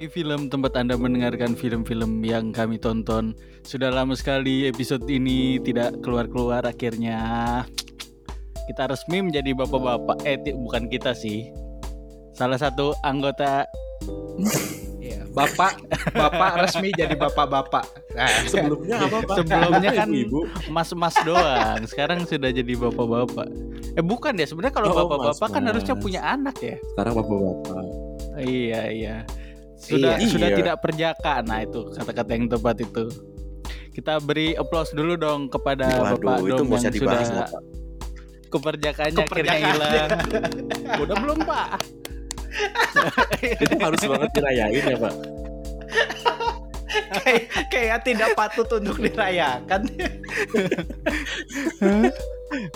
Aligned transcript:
Pagi 0.00 0.16
Film 0.16 0.48
tempat 0.48 0.80
Anda 0.80 0.96
mendengarkan 0.96 1.52
film-film 1.52 2.24
yang 2.24 2.56
kami 2.56 2.80
tonton. 2.80 3.36
Sudah 3.60 3.92
lama 3.92 4.16
sekali 4.16 4.64
episode 4.64 5.04
ini 5.12 5.60
tidak 5.60 6.00
keluar-keluar 6.00 6.64
akhirnya. 6.64 7.20
Kita 8.64 8.88
resmi 8.88 9.28
menjadi 9.28 9.52
bapak-bapak. 9.52 10.24
Eh 10.24 10.40
bukan 10.56 10.88
kita 10.88 11.12
sih. 11.12 11.52
Salah 12.32 12.56
satu 12.56 12.96
anggota 13.04 13.68
Iya, 15.04 15.28
bapak 15.36 15.84
bapak 16.16 16.64
resmi 16.64 16.96
jadi 16.96 17.12
bapak-bapak. 17.20 17.84
Nah, 18.16 18.40
Sebelumnya 18.48 19.04
apa 19.04 19.20
Pak? 19.20 19.36
Sebelumnya 19.36 19.90
kan 19.92 20.08
ibu. 20.16 20.48
mas-mas 20.72 21.16
doang. 21.28 21.84
Sekarang 21.84 22.24
sudah 22.24 22.48
jadi 22.48 22.72
bapak-bapak. 22.72 23.52
Eh 24.00 24.00
bukan 24.00 24.32
ya, 24.32 24.48
sebenarnya 24.48 24.80
kalau 24.80 24.96
Oh, 24.96 25.04
bapak-bapak 25.04 25.44
kan 25.44 25.60
mas-mas. 25.60 25.68
harusnya 25.76 25.94
punya 26.00 26.20
anak 26.24 26.56
ya. 26.56 26.80
Sekarang 26.96 27.20
bapak-bapak. 27.20 27.84
Iya, 28.40 28.82
iya. 28.88 29.16
Sudah 29.80 30.20
Iya. 30.20 30.28
sudah 30.28 30.48
Iya. 30.52 30.56
tidak 30.60 30.76
perjaka. 30.84 31.40
Nah, 31.40 31.64
itu 31.64 31.80
kata-kata 31.90 32.30
yang 32.36 32.46
tepat 32.46 32.76
itu. 32.80 33.04
Kita 33.90 34.20
beri 34.20 34.54
applause 34.54 34.92
dulu 34.92 35.16
dong 35.16 35.48
kepada 35.48 35.88
Waduh, 35.98 36.20
Bapak 36.20 36.36
itu 36.46 36.52
Dom 36.54 36.68
usah 36.70 36.84
yang 36.84 36.94
dibahas 36.94 37.26
sudah 37.26 37.42
lah, 37.42 37.48
Pak. 37.48 37.62
keperjakaannya 38.50 39.24
akhirnya 39.24 39.58
hilang. 39.58 40.08
Udah 41.02 41.16
belum, 41.18 41.38
Pak? 41.42 41.68
Itu 43.40 43.74
harus 43.78 44.00
banget 44.02 44.30
dirayain 44.34 44.84
ya 44.84 44.98
Pak. 44.98 45.14
kayak 47.22 47.42
kayak 47.70 47.98
tidak 48.02 48.30
patut 48.34 48.66
untuk 48.74 48.98
dirayakan. 48.98 49.86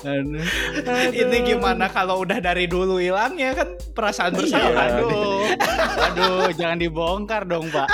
Aduh. 0.04 0.44
Ini 1.10 1.36
gimana 1.44 1.90
kalau 1.90 2.22
udah 2.22 2.38
dari 2.38 2.64
dulu 2.64 2.96
hilangnya 2.96 3.54
kan 3.54 3.68
perasaan 3.92 4.32
bersalah. 4.32 4.70
Iya. 4.70 4.96
Aduh. 4.98 5.42
Aduh, 6.10 6.46
jangan 6.54 6.78
dibongkar 6.78 7.42
dong, 7.44 7.68
Pak. 7.68 7.88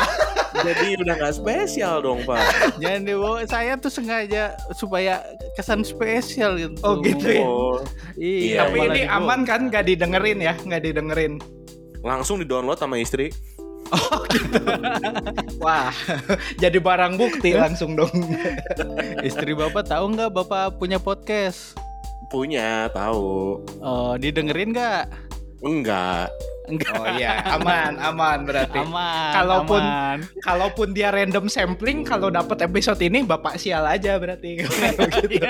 Jadi 0.60 0.98
udah 0.98 1.14
nggak 1.16 1.34
spesial 1.34 2.02
dong 2.02 2.20
Pak. 2.26 2.42
Jangan 2.82 3.02
dibongkar. 3.06 3.46
Saya 3.48 3.72
tuh 3.78 3.88
sengaja 3.88 4.52
supaya 4.74 5.22
kesan 5.54 5.80
spesial 5.80 6.58
gitu. 6.58 6.74
Oh, 6.82 7.00
gitu 7.00 7.24
ya? 7.24 7.44
Oh, 7.46 7.78
Iya, 8.18 8.66
Tapi 8.66 8.76
ini 8.82 9.00
dibongkar. 9.06 9.16
aman 9.16 9.40
kan 9.46 9.60
nggak 9.70 9.84
didengerin 9.86 10.38
ya, 10.38 10.54
nggak 10.54 10.82
didengerin. 10.84 11.40
langsung 12.00 12.40
di 12.40 12.48
download 12.48 12.76
sama 12.76 12.96
istri. 12.96 13.28
Wah, 15.64 15.90
jadi 16.56 16.78
barang 16.78 17.18
bukti 17.18 17.54
langsung 17.54 17.98
dong. 17.98 18.12
Istri 19.28 19.52
Bapak 19.54 19.86
tahu 19.90 20.14
nggak 20.14 20.30
Bapak 20.30 20.78
punya 20.78 20.98
podcast? 21.02 21.74
Punya, 22.30 22.86
tahu. 22.94 23.58
Oh, 23.82 24.14
didengerin 24.14 24.70
nggak? 24.70 25.10
Enggak. 25.60 26.30
Enggak. 26.70 26.94
Oh 26.94 27.06
iya, 27.18 27.42
aman, 27.50 27.98
aman 27.98 28.38
berarti. 28.46 28.78
Aman. 28.78 29.32
Kalaupun- 29.34 29.82
aman. 29.82 30.18
Kalaupun 30.40 30.88
dia 30.94 31.10
random 31.10 31.50
sampling, 31.50 32.06
kalau 32.06 32.30
dapat 32.30 32.62
episode 32.62 33.02
ini 33.02 33.26
bapak 33.26 33.58
sial 33.58 33.82
aja 33.84 34.16
berarti. 34.16 34.62
Gitu. 35.30 35.42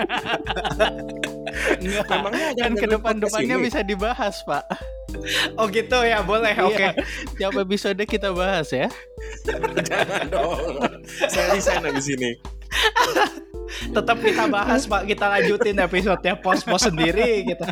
Enggak. 1.81 2.07
Memangnya 2.09 2.47
ada 2.53 2.61
kan 2.61 2.73
ke 2.73 2.87
dengerin 2.87 2.93
depan 2.95 3.15
depannya 3.21 3.55
podcast 3.55 3.61
ini? 3.61 3.67
bisa 3.67 3.81
dibahas, 3.85 4.37
Pak. 4.47 4.65
oh 5.59 5.67
gitu 5.69 5.99
ya, 6.07 6.19
boleh. 6.23 6.55
Oke. 6.65 6.79
Iya. 6.79 6.91
Tiap 7.37 7.55
episode 7.59 8.03
kita 8.07 8.31
bahas 8.31 8.69
ya. 8.71 8.89
Jangan 9.89 10.25
dong. 10.31 10.61
Saya 11.29 11.55
resign 11.55 11.83
habis 11.85 12.07
ini. 12.09 12.31
Tetap 13.71 14.19
kita 14.23 14.45
bahas, 14.51 14.87
Pak. 14.87 15.07
Kita 15.07 15.27
lanjutin 15.31 15.79
episode-nya 15.79 16.35
pos-pos 16.39 16.87
sendiri 16.87 17.47
gitu. 17.47 17.67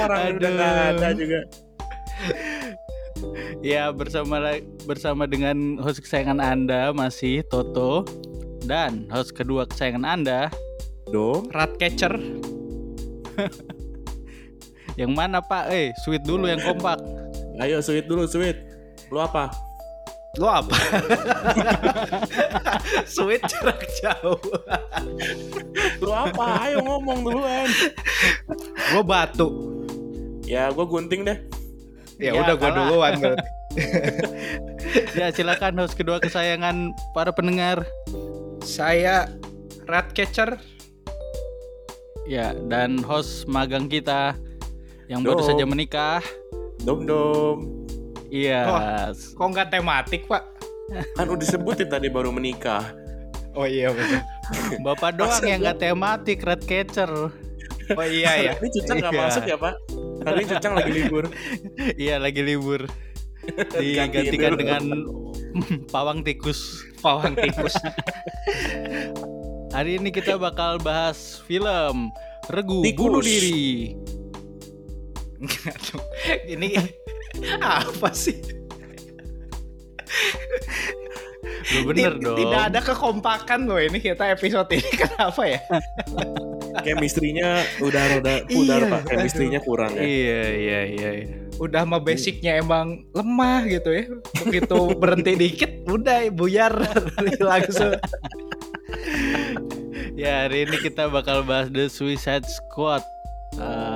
Orang 0.00 0.36
udah 0.36 0.48
Aduh. 0.48 0.50
nggak 0.56 0.74
ada 0.96 1.08
juga. 1.16 1.40
Ya, 3.62 3.94
bersama 3.94 4.58
bersama 4.88 5.28
dengan 5.30 5.78
host 5.78 6.02
kesayangan 6.02 6.42
Anda 6.42 6.90
masih 6.90 7.46
Toto 7.46 8.02
dan 8.66 9.06
host 9.10 9.34
kedua 9.38 9.66
kesayangan 9.68 10.02
Anda 10.02 10.40
Dong. 11.10 11.50
Ratcatcher. 11.50 12.12
yang 15.00 15.16
mana, 15.16 15.40
Pak? 15.40 15.72
Eh, 15.72 15.90
sweet 16.04 16.22
dulu 16.22 16.46
yang 16.46 16.60
kompak. 16.60 17.00
Ayo 17.58 17.80
sweet 17.80 18.06
dulu 18.06 18.28
sweet. 18.28 18.60
Lu 19.10 19.18
apa? 19.18 19.50
Lo 20.40 20.48
apa? 20.48 20.72
Sweet 23.04 23.44
jarak 23.44 23.84
jauh. 24.00 24.40
Lu 26.00 26.08
apa? 26.08 26.64
Ayo 26.64 26.80
ngomong 26.80 27.20
duluan. 27.20 27.68
Gue 28.96 29.04
batu. 29.04 29.48
Ya, 30.48 30.72
gue 30.72 30.86
gunting 30.88 31.28
deh. 31.28 31.36
Ya, 32.16 32.32
Ya, 32.32 32.48
udah 32.48 32.56
gue 32.56 32.64
kalah. 32.64 32.76
duluan 32.80 33.12
berarti. 33.20 33.48
Ya, 35.12 35.28
silakan 35.32 35.80
host 35.80 35.96
kedua 35.96 36.16
kesayangan 36.16 36.96
para 37.12 37.32
pendengar. 37.32 37.84
Saya 38.64 39.28
Ratcatcher. 39.84 40.56
Ya, 42.22 42.54
dan 42.66 43.02
host 43.02 43.44
magang 43.44 43.86
kita 43.86 44.38
yang 45.06 45.20
baru 45.20 45.42
Dom. 45.42 45.48
saja 45.48 45.64
menikah. 45.64 46.22
Dom 46.80 47.02
dom. 47.02 47.58
Iya. 48.28 48.62
Kok 49.12 49.48
nggak 49.48 49.68
tematik, 49.70 50.24
Pak? 50.24 50.42
Kan 51.12 51.26
udah 51.26 51.40
disebutin 51.40 51.88
tadi 51.88 52.06
baru 52.06 52.30
menikah. 52.30 52.94
Oh 53.52 53.64
iya 53.64 53.92
betul. 53.92 54.20
Bapak 54.80 55.14
doang 55.14 55.44
yang 55.44 55.60
nggak 55.60 55.78
tematik 55.78 56.40
red 56.40 56.62
catcher. 56.62 57.10
Oh 57.92 58.06
iya 58.06 58.32
ya. 58.40 58.52
Ini 58.56 58.68
Cucang 58.72 58.96
nggak 58.98 59.12
Iya. 59.12 59.22
masuk 59.22 59.42
ya 59.44 59.56
Pak? 59.58 59.74
Hari 60.22 60.36
ini 60.38 60.48
Cucang 60.48 60.72
lagi 60.72 60.92
libur. 60.94 61.24
iya, 61.98 62.16
lagi 62.16 62.40
libur. 62.40 62.80
Digantikan 63.76 64.54
dengan 64.54 64.82
pawang 65.92 66.22
tikus. 66.22 66.86
Pawang 67.02 67.34
tikus. 67.34 67.76
Hari 69.72 69.96
ini 69.96 70.12
kita 70.12 70.36
bakal 70.46 70.76
bahas 70.78 71.40
film 71.48 72.12
Regu 72.52 72.84
Tikus. 72.84 73.00
Bunuh 73.00 73.22
Diri. 73.24 73.96
Ini 76.46 76.68
apa 77.80 78.12
sih? 78.12 78.36
Lu 81.72 81.88
bener 81.88 82.20
Ti- 82.20 82.22
dong. 82.22 82.36
Tidak 82.36 82.62
ada 82.68 82.80
kekompakan 82.84 83.64
loh 83.64 83.80
ini 83.80 83.96
kita 83.96 84.28
episode 84.28 84.68
ini 84.76 84.90
kenapa 85.08 85.42
ya? 85.48 85.60
Chemistry-nya 86.84 87.64
udah 87.80 88.02
rada 88.12 88.34
pudar 88.44 88.80
Iya, 88.84 88.92
Pak. 88.92 89.00
Chemistry-nya 89.08 89.60
kurang 89.64 89.92
ya. 89.96 90.02
Iya, 90.04 90.42
iya, 90.52 90.80
iya. 90.84 91.10
iya. 91.24 91.36
Udah 91.56 91.86
mah 91.88 92.00
basicnya 92.02 92.60
emang 92.60 93.08
lemah 93.12 93.64
gitu 93.68 93.88
ya. 93.88 94.04
Begitu 94.42 94.78
berhenti 95.00 95.32
dikit 95.32 95.72
udah 95.88 96.28
buyar 96.28 96.74
langsung. 97.40 97.96
Ya, 100.14 100.44
hari 100.44 100.64
ini 100.64 100.76
kita 100.78 101.08
bakal 101.08 101.42
bahas 101.42 101.68
The 101.68 101.88
Suicide 101.88 102.44
Squad. 102.44 103.02
Uh, 103.54 103.90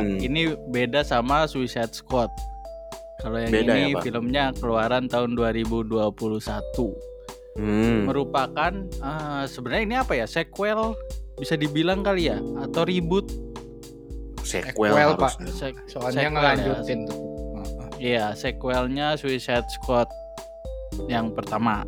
Hmm. 0.00 0.16
Ini 0.16 0.42
beda 0.70 1.02
sama 1.02 1.44
Suicide 1.44 1.92
Squad. 1.92 2.32
Kalau 3.18 3.36
yang 3.36 3.52
Beda 3.52 3.72
ini 3.74 3.92
ya, 3.92 3.94
Pak? 3.94 4.02
filmnya 4.02 4.44
keluaran 4.54 5.04
tahun 5.06 5.36
2021. 5.36 5.92
Hmm. 7.52 8.08
Merupakan 8.08 8.72
uh, 8.98 9.44
sebenarnya 9.44 9.82
ini 9.84 9.96
apa 9.98 10.12
ya? 10.14 10.24
Sequel 10.24 10.96
bisa 11.36 11.52
dibilang 11.54 12.00
kali 12.00 12.28
ya 12.28 12.40
atau 12.60 12.82
reboot? 12.82 13.28
Sequel, 14.40 14.88
Sequel, 14.88 15.12
Pak. 15.14 15.32
Se- 15.44 15.84
Soalnya 15.86 16.16
sequel 16.16 16.24
ya. 16.24 16.30
ngelanjutin 16.32 16.98
tuh. 17.04 17.18
Iya, 18.00 18.24
sequelnya 18.32 19.06
Suicide 19.14 19.68
Squad 19.70 20.08
yang 21.04 21.28
pertama. 21.30 21.84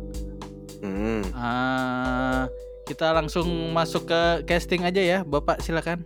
Hmm. 0.83 1.23
Ah, 1.31 2.51
kita 2.83 3.15
langsung 3.15 3.47
masuk 3.71 4.11
ke 4.11 4.21
casting 4.43 4.83
aja 4.83 4.99
ya, 4.99 5.19
Bapak 5.23 5.63
silakan. 5.63 6.03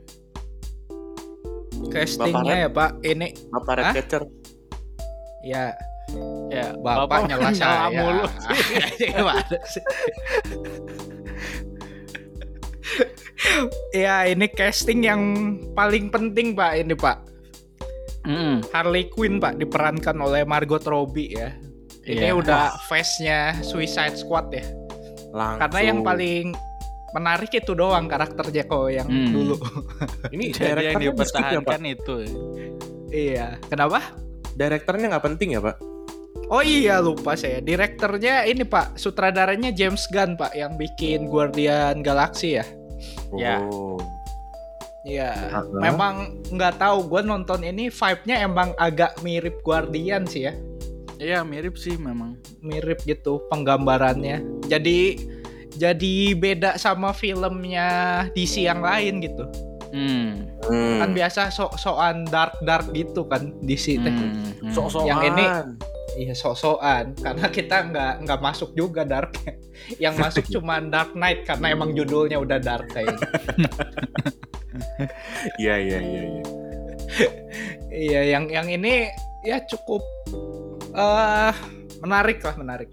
Castingnya 1.89 2.67
ya 2.67 2.69
Pak, 2.69 3.01
ini 3.05 3.33
Apa 3.53 3.69
Hah? 3.73 3.93
Redcatcher? 3.93 4.23
ya 5.41 5.73
Ya, 6.47 6.71
Bapak 6.79 7.27
nyala 7.27 7.51
saya. 7.51 7.91
mulu. 7.91 8.23
Sih? 9.67 9.83
ya 13.91 14.23
ini 14.23 14.47
casting 14.47 15.03
yang 15.03 15.21
paling 15.75 16.07
penting 16.07 16.55
Pak 16.55 16.71
ini 16.79 16.95
Pak. 16.95 17.17
Mm, 18.23 18.63
Harley 18.71 19.11
Quinn 19.11 19.39
Pak 19.43 19.59
diperankan 19.59 20.15
oleh 20.23 20.47
Margot 20.47 20.83
Robbie 20.87 21.35
ya. 21.35 21.51
Ini 22.07 22.31
Iya. 22.31 22.33
udah 22.33 22.63
face-nya 22.87 23.39
Suicide 23.61 24.15
Squad 24.15 24.47
ya. 24.49 24.63
Langsung. 25.29 25.59
Karena 25.59 25.79
yang 25.83 25.99
paling 26.01 26.55
menarik 27.11 27.51
itu 27.51 27.71
doang 27.71 28.07
karakternya 28.07 28.63
kok 28.63 28.87
yang 28.87 29.07
Hmm. 29.07 29.31
dulu. 29.33 29.55
ini 30.33 30.51
Jadi 30.51 30.87
yang 30.87 30.97
direkturnya 30.97 31.11
di 31.11 31.25
skip 31.27 31.35
ya 31.37 31.51
dipertahankan 31.59 31.81
itu. 31.85 32.15
iya. 33.09 33.47
Kenapa? 33.65 33.99
Direkturnya 34.53 35.05
nggak 35.11 35.25
penting 35.25 35.49
ya 35.53 35.61
Pak? 35.61 35.77
Oh 36.47 36.63
iya 36.63 36.97
lupa 36.97 37.35
saya. 37.35 37.59
Direkturnya 37.59 38.47
ini 38.47 38.63
Pak, 38.63 38.95
sutradaranya 38.95 39.75
James 39.75 40.07
Gunn 40.07 40.39
Pak 40.39 40.55
yang 40.55 40.79
bikin 40.79 41.27
Guardian 41.27 41.99
Galaxy 41.99 42.55
ya. 42.55 42.65
Ya. 43.35 43.59
Oh. 43.61 43.99
Iya. 45.03 45.31
Memang 45.73 46.39
nggak 46.47 46.79
tahu 46.79 47.03
gue 47.05 47.21
nonton 47.21 47.63
ini 47.63 47.87
vibe-nya 47.87 48.41
emang 48.41 48.71
agak 48.75 49.19
mirip 49.21 49.59
Guardian 49.61 50.23
sih 50.23 50.47
ya. 50.47 50.55
Iya 51.17 51.41
mirip 51.41 51.75
sih 51.77 51.97
memang. 51.97 52.37
mirip 52.61 53.01
gitu 53.05 53.41
penggambarannya. 53.49 54.41
Jadi 54.69 55.17
jadi 55.77 56.33
beda 56.33 56.77
sama 56.81 57.13
filmnya 57.13 58.25
DC 58.33 58.65
yang 58.65 58.81
lain 58.81 59.21
gitu. 59.21 59.45
Hmm. 59.93 60.45
Hmm. 60.67 60.99
Kan 61.01 61.09
biasa 61.15 61.49
sok-sokan 61.53 62.27
dark-dark 62.27 62.91
gitu 62.93 63.25
kan 63.25 63.53
DC 63.65 64.01
teh. 64.01 64.13
Hmm. 64.13 64.53
hmm. 64.61 64.71
Sok-sokan. 64.73 65.07
Yang 65.09 65.21
ini 65.33 65.45
Iya 66.17 66.33
sok-sokan 66.33 67.13
karena 67.21 67.45
kita 67.53 67.77
nggak 67.93 68.13
nggak 68.25 68.39
masuk 68.41 68.73
juga 68.73 69.05
dark. 69.05 69.37
yang 70.03 70.17
masuk 70.17 70.49
cuma 70.53 70.81
Dark 70.81 71.13
Knight 71.13 71.45
karena 71.45 71.77
emang 71.77 71.93
judulnya 71.93 72.41
udah 72.41 72.57
dark 72.57 72.89
kayaknya. 72.91 73.27
Iya 75.57 75.75
iya 75.81 75.99
iya. 76.01 76.21
iya. 76.21 76.43
iya 77.89 78.21
yang 78.37 78.45
yang 78.45 78.69
ini 78.69 79.09
ya 79.41 79.57
cukup 79.65 80.05
eh 80.97 81.53
menarik 82.01 82.41
lah 82.41 82.55
menarik. 82.57 82.89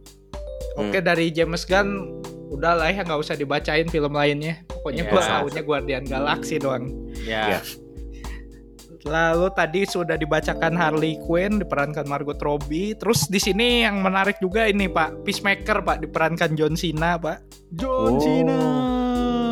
Oke 0.76 1.00
dari 1.00 1.30
James 1.30 1.64
Gunn 1.64 2.20
udah 2.50 2.76
lah 2.76 2.90
ya 2.90 3.02
nggak 3.02 3.18
usah 3.18 3.34
dibacain 3.34 3.88
film 3.88 4.12
lainnya. 4.12 4.60
Pokoknya 4.68 5.02
Iya. 5.02 5.10
gua 5.10 5.22
tahunya 5.22 5.62
Guardian 5.64 6.04
Galaxy 6.04 6.56
doang. 6.60 6.84
Ya. 7.24 7.56
Iya. 7.56 7.60
Lalu 9.04 9.52
tadi 9.52 9.84
sudah 9.84 10.16
dibacakan 10.16 10.72
Harley 10.72 11.20
Quinn 11.28 11.60
diperankan 11.60 12.08
Margot 12.08 12.40
Robbie. 12.40 12.96
Terus 12.96 13.28
di 13.28 13.36
sini 13.36 13.84
yang 13.84 14.00
menarik 14.00 14.40
juga 14.40 14.64
ini 14.64 14.88
Pak 14.88 15.28
Peacemaker 15.28 15.84
Pak 15.84 16.00
diperankan 16.00 16.56
John 16.56 16.72
Cena 16.72 17.20
Pak. 17.20 17.44
John 17.76 18.16
Oh. 18.16 18.20
Cena. 18.20 18.60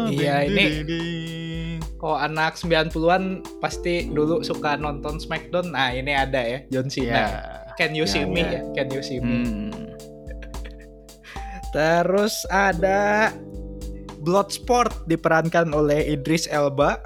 Iya, 0.09 0.49
ini-. 0.49 1.77
Kalau 2.01 2.17
anak 2.17 2.57
90-an 2.57 3.45
pasti 3.61 4.09
dulu 4.09 4.41
suka 4.41 4.75
nonton 4.75 5.21
Smackdown. 5.21 5.71
Nah, 5.71 5.93
ini 5.93 6.17
ada 6.17 6.41
ya 6.41 6.59
John. 6.73 6.89
Cena. 6.89 7.52
Can 7.75 7.93
you 7.93 8.05
Ya, 8.05 8.13
see 8.13 8.25
me 8.25 8.43
ya. 8.43 8.59
ya? 8.59 8.61
Can 8.75 8.87
you 8.91 9.01
see 9.01 9.19
me? 9.19 9.35
Hmm. 9.43 9.71
Terus 11.73 12.45
ada 12.49 13.33
Bloodsport 14.21 15.09
diperankan 15.09 15.73
oleh 15.73 16.05
Idris 16.07 16.47
Elba. 16.47 17.01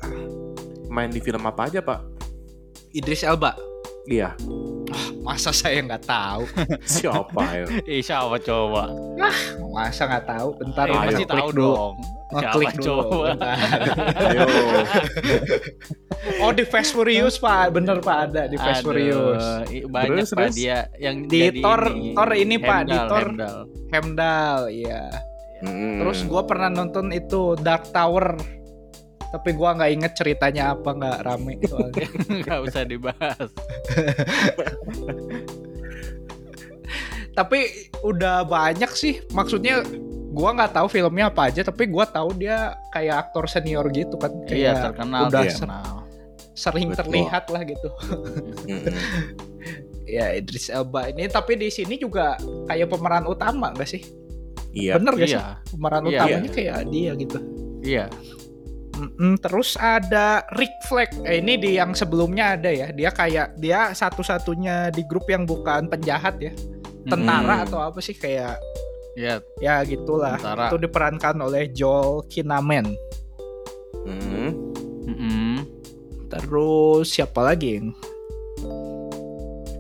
Main 0.90 1.08
di 1.08 1.22
film 1.22 1.46
apa 1.46 1.70
aja 1.70 1.80
pak? 1.80 2.02
Idris 2.92 3.22
Elba. 3.22 3.54
Iya. 4.06 4.34
Masa 5.26 5.50
saya 5.50 5.82
nggak 5.82 6.06
tahu? 6.06 6.46
Siapa 6.86 7.42
ya? 7.52 7.66
Ih, 7.84 7.98
siapa 7.98 8.38
coba? 8.38 8.94
Masa 9.68 10.06
nggak 10.06 10.24
tahu? 10.24 10.48
Bentar 10.56 10.86
Eh, 10.86 10.92
Ayo, 10.92 11.02
pasti 11.04 11.24
klik 11.24 11.34
tahu 11.34 11.48
dulu. 11.50 11.66
dong. 11.68 11.94
Oh, 12.26 12.38
Siapa 12.38 12.54
klik 12.54 12.74
dulu. 12.76 12.86
coba? 12.86 13.28
Ayo. 14.22 14.44
Oh 16.38 16.50
di 16.50 16.64
Fast 16.64 16.90
Furious 16.90 17.36
pak, 17.36 17.70
bener 17.70 17.98
pak 17.98 18.18
ada 18.28 18.42
di 18.46 18.56
Fast 18.56 18.80
Aduh, 18.80 18.86
Furious. 18.88 19.44
Banyak 19.86 20.14
Terus, 20.16 20.30
pak 20.30 20.38
terus? 20.40 20.54
dia 20.54 20.78
yang 20.96 21.16
Di 21.26 21.38
jadi 21.44 21.60
Thor, 21.60 21.82
ini. 21.88 22.10
Thor 22.12 22.30
ini 22.32 22.56
pak 22.56 22.80
di 22.84 22.96
Thor 22.96 23.26
Hemdal. 23.88 24.58
Iya. 24.68 25.02
Mm. 25.58 25.98
Terus 25.98 26.18
gue 26.22 26.42
pernah 26.44 26.68
nonton 26.68 27.10
itu 27.10 27.56
Dark 27.56 27.88
Tower, 27.90 28.36
tapi 29.36 29.52
gua 29.52 29.76
nggak 29.76 29.92
inget 29.92 30.12
ceritanya 30.16 30.72
apa 30.72 30.88
nggak 30.90 31.18
rame 31.20 31.60
soalnya. 31.62 32.08
nggak 32.40 32.58
usah 32.64 32.82
dibahas. 32.82 33.48
tapi 37.36 37.58
udah 38.00 38.48
banyak 38.48 38.88
sih, 38.96 39.20
maksudnya 39.30 39.84
gua 40.32 40.56
nggak 40.56 40.72
tahu 40.72 40.86
filmnya 40.88 41.28
apa 41.28 41.52
aja, 41.52 41.60
tapi 41.62 41.84
gua 41.84 42.08
tahu 42.08 42.32
dia 42.32 42.72
kayak 42.90 43.28
aktor 43.28 43.44
senior 43.44 43.84
gitu 43.92 44.16
kan, 44.16 44.32
Iya 44.48 44.72
kayak 44.72 44.74
terkenal. 44.92 45.22
udah 45.28 45.42
Iya. 45.44 45.52
terkenal. 45.52 45.92
sering 46.56 46.88
Betul. 46.88 47.00
terlihat 47.04 47.44
lah 47.52 47.62
gitu. 47.62 47.88
Ya 50.08 50.32
Idris 50.32 50.72
Elba 50.72 51.12
ini, 51.12 51.28
tapi 51.28 51.52
di 51.52 51.68
sini 51.68 52.00
juga 52.00 52.40
kayak 52.64 52.88
pemeran 52.88 53.28
utama 53.28 53.76
gak 53.76 53.84
sih? 53.84 54.00
Iya. 54.72 54.96
Bener 54.96 55.12
gak 55.18 55.28
sih? 55.28 55.36
Iya, 55.36 55.60
Pemeran 55.68 56.02
Iya. 56.06 56.16
utamanya 56.16 56.50
kayak 56.54 56.76
dia 56.88 57.12
gitu. 57.12 57.38
iya. 57.84 58.04
Mm-mm, 58.96 59.36
terus 59.38 59.76
ada 59.76 60.40
Rick 60.56 60.72
Flag. 60.88 61.12
Eh, 61.22 61.38
ini 61.38 61.60
di 61.60 61.76
yang 61.76 61.92
sebelumnya 61.92 62.56
ada 62.56 62.72
ya. 62.72 62.88
Dia 62.90 63.12
kayak 63.12 63.60
dia 63.60 63.92
satu-satunya 63.92 64.88
di 64.88 65.04
grup 65.04 65.28
yang 65.28 65.44
bukan 65.44 65.86
penjahat 65.86 66.40
ya. 66.40 66.52
Tentara 67.06 67.60
Mm. 67.60 67.64
atau 67.68 67.78
apa 67.78 68.00
sih 68.00 68.16
kayak 68.16 68.56
Iya, 69.16 69.40
ya 69.60 69.80
gitulah. 69.84 70.36
Tentara. 70.36 70.68
Itu 70.68 70.76
diperankan 70.76 71.36
oleh 71.40 71.68
Joel 71.70 72.24
Kinnaman. 72.28 72.92
Mm. 74.04 74.50
mm-mm. 75.06 75.52
Terus 76.26 77.08
siapa 77.08 77.40
lagi 77.40 77.78
yang 77.78 77.88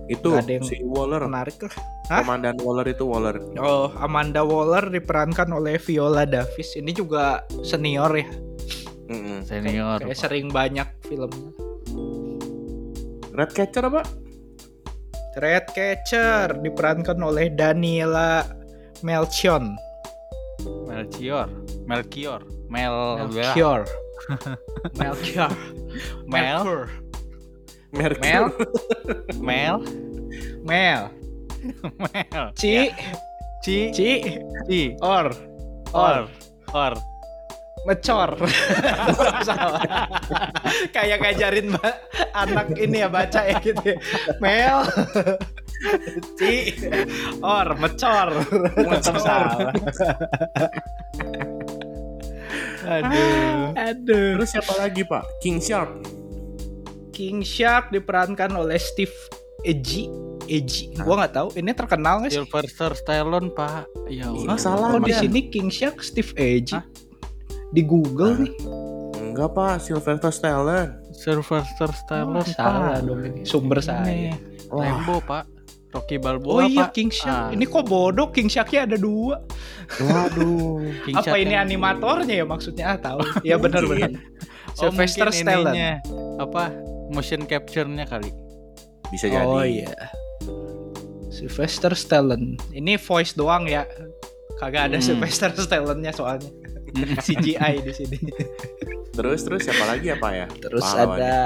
Itu 0.06 0.38
ada 0.38 0.46
yang 0.46 0.62
si 0.62 0.78
Waller. 0.86 1.26
menarik 1.26 1.58
lah? 1.58 1.74
Hah? 2.06 2.22
Komandan 2.22 2.54
Waller 2.62 2.86
itu 2.86 3.02
Waller. 3.02 3.42
Oh, 3.58 3.90
Amanda 3.98 4.46
Waller 4.46 4.86
diperankan 4.86 5.50
oleh 5.50 5.82
Viola 5.82 6.22
Davis. 6.22 6.78
Ini 6.78 6.94
juga 6.94 7.42
senior 7.66 8.14
ya. 8.14 8.30
Mm-mm. 9.06 9.38
senior. 9.46 9.98
Kayak 10.02 10.16
Pak. 10.16 10.18
sering 10.18 10.46
banyak 10.50 10.88
filmnya. 11.06 11.50
Red 13.36 13.50
Catcher 13.52 13.84
apa? 13.86 14.02
Red 15.36 15.68
Catcher 15.76 16.56
diperankan 16.64 17.20
oleh 17.20 17.52
Daniela 17.52 18.48
Melchion. 19.04 19.76
Melchior, 20.88 21.46
Melchior, 21.84 22.40
Mel, 22.72 23.28
Melchior. 23.28 23.84
Melchior. 24.98 25.52
Mel. 26.24 26.64
Mel. 26.64 26.88
Mel, 27.92 28.44
Mel. 29.46 29.76
Mel. 30.64 31.02
Ci. 32.56 32.88
Ci, 33.60 33.92
Ci. 33.92 34.40
Ci, 34.66 34.80
Or. 35.04 35.28
or, 35.92 36.24
or. 36.72 36.94
Mecor. 36.96 37.15
Salah. 39.46 39.80
Kayak 40.94 41.18
ngajarin 41.22 41.66
mbak 41.70 41.94
anak 42.34 42.68
ini 42.74 43.02
ya 43.04 43.08
baca 43.08 43.40
ya 43.46 43.56
gitu. 43.62 43.82
ya. 43.94 43.98
Mel. 44.42 44.78
Ci. 46.40 46.74
Or. 47.40 47.78
Mecor. 47.78 48.28
Mecor. 48.74 49.16
Salah. 49.22 49.70
Aduh. 52.86 53.74
Aduh. 53.74 54.30
Terus 54.38 54.50
siapa 54.50 54.72
lagi 54.78 55.02
pak? 55.02 55.22
King 55.42 55.58
Shark. 55.58 55.90
King 57.10 57.42
Shark 57.42 57.90
diperankan 57.90 58.52
oleh 58.54 58.78
Steve 58.78 59.14
Eji. 59.66 60.06
Eji. 60.46 60.94
Gua 61.02 61.26
nggak 61.26 61.34
tahu. 61.34 61.48
Ini 61.58 61.70
terkenal 61.74 62.22
nggak 62.22 62.30
sih? 62.30 62.38
Sylvester 62.38 62.94
Stallone, 62.94 63.50
Pak. 63.50 63.90
Ya 64.06 64.30
Allah. 64.30 64.54
salah. 64.60 64.94
Oh 64.94 65.02
di 65.02 65.10
sini 65.10 65.50
King 65.50 65.72
Shark 65.74 65.98
Steve 66.06 66.30
Eji. 66.38 66.78
Hah? 66.78 66.86
Di 67.70 67.82
Google 67.82 68.34
Hah? 68.34 68.42
nih. 68.42 68.52
Enggak 69.26 69.48
pak, 69.52 69.72
Sylvester 69.80 70.32
Stallone. 70.32 70.96
Sylvester 71.12 71.90
Stallone, 71.92 72.46
salah 72.46 72.96
Pak. 72.96 73.04
dong 73.04 73.20
ini. 73.22 73.40
Sumber 73.44 73.80
saya. 73.80 74.32
Wah. 74.68 74.82
Rambo, 74.82 75.20
Pak. 75.20 75.44
Rocky 75.92 76.16
Oh 76.16 76.20
Balboa, 76.20 76.68
iya 76.68 76.84
Pak. 76.84 76.92
King 76.92 77.08
Shark. 77.08 77.48
Ah. 77.48 77.54
Ini 77.54 77.64
kok 77.64 77.84
bodoh 77.86 78.28
King 78.28 78.48
Sharknya 78.48 78.84
ada 78.84 78.96
dua. 78.96 79.40
Waduh. 79.96 80.84
King 81.08 81.14
Apa 81.16 81.36
ini 81.36 81.54
animatornya 81.56 82.34
ya 82.36 82.44
maksudnya? 82.44 82.84
Ah 82.92 82.98
tahu. 83.00 83.20
Iya 83.40 83.56
benar 83.56 83.80
benar. 83.90 84.12
Oh, 84.12 84.92
Sylvester 84.92 85.32
Stallone. 85.32 85.72
ininya, 85.72 85.92
Apa? 86.36 86.68
Motion 87.08 87.48
capture-nya 87.48 88.04
kali. 88.04 88.28
Bisa 89.08 89.30
jadi. 89.30 89.46
Oh 89.46 89.64
iya. 89.64 89.88
Sylvester 91.30 91.92
Stallone. 91.92 92.60
Ini 92.72 92.96
voice 92.96 93.32
doang 93.32 93.64
ya. 93.64 93.84
Kagak 94.56 94.92
ada 94.92 94.96
Hmm. 94.96 95.04
Sylvester 95.04 95.52
Stallone-nya 95.54 96.12
soalnya. 96.12 96.48
CGI 97.26 97.74
di 97.84 97.92
sini. 97.92 98.18
Terus 99.16 99.40
terus 99.48 99.64
siapa 99.64 99.84
lagi 99.88 100.12
ya 100.12 100.16
pak 100.20 100.32
ya? 100.32 100.46
Terus 100.60 100.84
Pahlawannya. 100.84 101.24
ada 101.24 101.38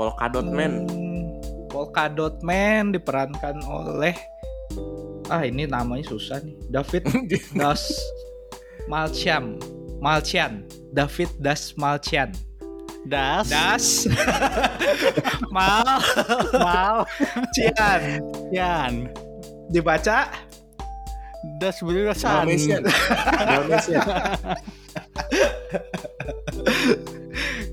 Polka 0.00 0.26
Dot 0.32 0.48
Man. 0.48 0.72
Hmm, 0.88 1.20
Polka 1.68 2.08
Dot 2.08 2.40
Man 2.40 2.96
diperankan 2.96 3.60
oleh 3.68 4.16
Ah 5.30 5.46
ini 5.46 5.62
namanya 5.68 6.10
susah 6.10 6.42
nih. 6.42 6.58
David 6.74 7.06
Das 7.60 7.94
Malchian. 8.90 9.62
Malchian. 10.02 10.66
David 10.90 11.30
Das 11.38 11.78
Malchian. 11.78 12.34
Das. 13.06 13.46
Das 13.46 14.10
Mal 15.54 15.86
Mal. 16.50 17.06
Cian. 17.54 18.02
Yan. 18.50 19.06
Dibaca 19.70 20.49
Das 21.60 21.80
bener 21.80 22.12
Dalmatian. 22.12 22.84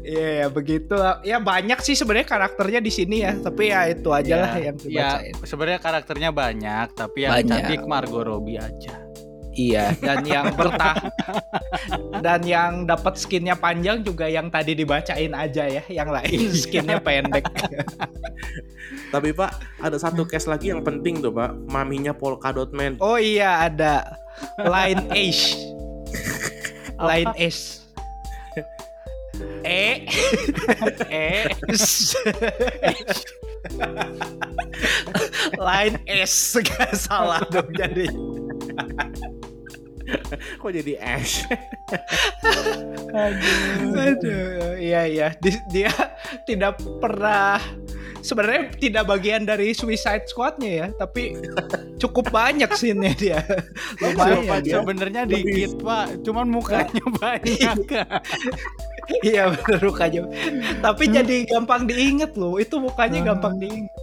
Iya 0.07 0.29
ya 0.39 0.47
begitu 0.47 0.95
ya 1.27 1.37
banyak 1.43 1.83
sih 1.83 1.91
sebenarnya 1.91 2.27
karakternya 2.31 2.79
di 2.79 2.87
sini 2.87 3.27
ya 3.27 3.35
tapi 3.35 3.75
ya 3.75 3.91
itu 3.91 4.07
aja 4.15 4.35
lah 4.39 4.51
Ya, 4.55 4.71
yang 4.71 4.77
Ya, 4.79 4.87
dibacain 5.19 5.33
sebenarnya 5.43 5.79
karakternya 5.83 6.29
banyak, 6.31 6.87
tapi 6.95 7.17
yang 7.27 7.33
Banyak. 7.35 7.49
cantik 7.51 7.81
Margot 7.83 8.23
Robbie 8.23 8.55
aja. 8.55 9.03
Iya, 9.57 9.97
dan 9.97 10.21
yang 10.21 10.53
bertah 10.53 11.09
dan 12.21 12.45
yang 12.45 12.85
dapat 12.85 13.17
skinnya 13.17 13.57
panjang 13.57 14.05
juga 14.05 14.29
yang 14.29 14.53
tadi 14.53 14.77
dibacain 14.77 15.33
aja 15.33 15.65
ya, 15.65 15.81
yang 15.89 16.13
lain 16.13 16.53
skinnya 16.53 17.01
pendek. 17.01 17.41
Tapi 19.09 19.33
Pak, 19.33 19.81
ada 19.81 19.97
satu 19.97 20.29
case 20.29 20.45
lagi 20.45 20.69
yang 20.69 20.85
penting 20.85 21.25
tuh 21.25 21.33
Pak, 21.33 21.57
maminya 21.73 22.13
Polka 22.13 22.53
Dot 22.53 22.69
Man. 22.69 23.01
Oh 23.01 23.17
iya 23.17 23.65
ada 23.65 24.05
Line 24.61 25.09
Ace. 25.17 25.57
Line 27.01 27.33
Ace. 27.33 27.81
E 29.65 30.05
E 31.13 31.45
Line 35.61 35.97
S 36.09 36.57
gak 36.57 36.97
salah 36.97 37.45
dong 37.53 37.69
jadi 37.77 38.09
Kok 40.61 40.71
jadi 40.71 40.93
Ash? 40.99 41.43
Aduh, 43.87 44.75
iya 44.77 45.03
iya. 45.05 45.27
Di- 45.35 45.63
Dia 45.67 45.91
tidak 46.43 46.79
pernah 46.99 47.59
sebenarnya 48.19 48.75
tidak 48.75 49.03
bagian 49.07 49.43
dari 49.43 49.71
Suicide 49.71 50.27
Squad-nya 50.27 50.71
ya, 50.71 50.87
tapi 50.93 51.35
cukup 51.97 52.27
banyak 52.29 52.67
scene-nya 52.73 53.13
dia. 53.15 53.39
Lumayan 54.03 54.63
sebenarnya 54.63 55.23
dikit 55.23 55.79
pak, 55.79 56.23
cuman 56.23 56.47
mukanya 56.47 57.03
banyak. 57.21 57.77
Iya 59.23 59.55
bener 59.55 59.81
mukanya. 59.81 60.21
Tapi 60.83 61.03
jadi 61.07 61.47
gampang 61.47 61.87
diinget 61.87 62.35
loh. 62.35 62.59
Itu 62.59 62.83
mukanya 62.83 63.23
Ah. 63.23 63.25
gampang 63.33 63.55
diinget. 63.55 63.93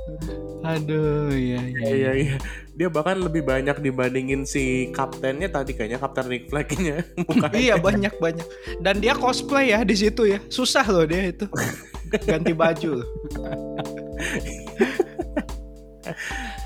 Aduh, 0.64 1.28
iya 1.28 1.60
iya. 1.60 1.84
Iya 1.84 2.10
iya. 2.16 2.36
Dia 2.74 2.90
bahkan 2.90 3.14
lebih 3.16 3.46
banyak 3.46 3.78
dibandingin 3.78 4.42
si 4.42 4.90
kaptennya 4.90 5.46
tadi 5.46 5.72
kayaknya 5.72 5.96
Kapten 5.96 6.26
Rick 6.26 6.50
Flag-nya. 6.50 7.06
Iya 7.54 7.78
banyak 7.78 8.18
banyak. 8.18 8.46
Dan 8.82 8.98
dia 8.98 9.14
cosplay 9.14 9.70
ya 9.70 9.86
di 9.86 9.94
situ 9.94 10.26
ya. 10.26 10.42
Susah 10.50 10.82
loh 10.84 11.06
dia 11.06 11.30
itu. 11.30 11.46
Ganti 12.26 12.50
baju. 12.50 12.98
loh. 12.98 13.08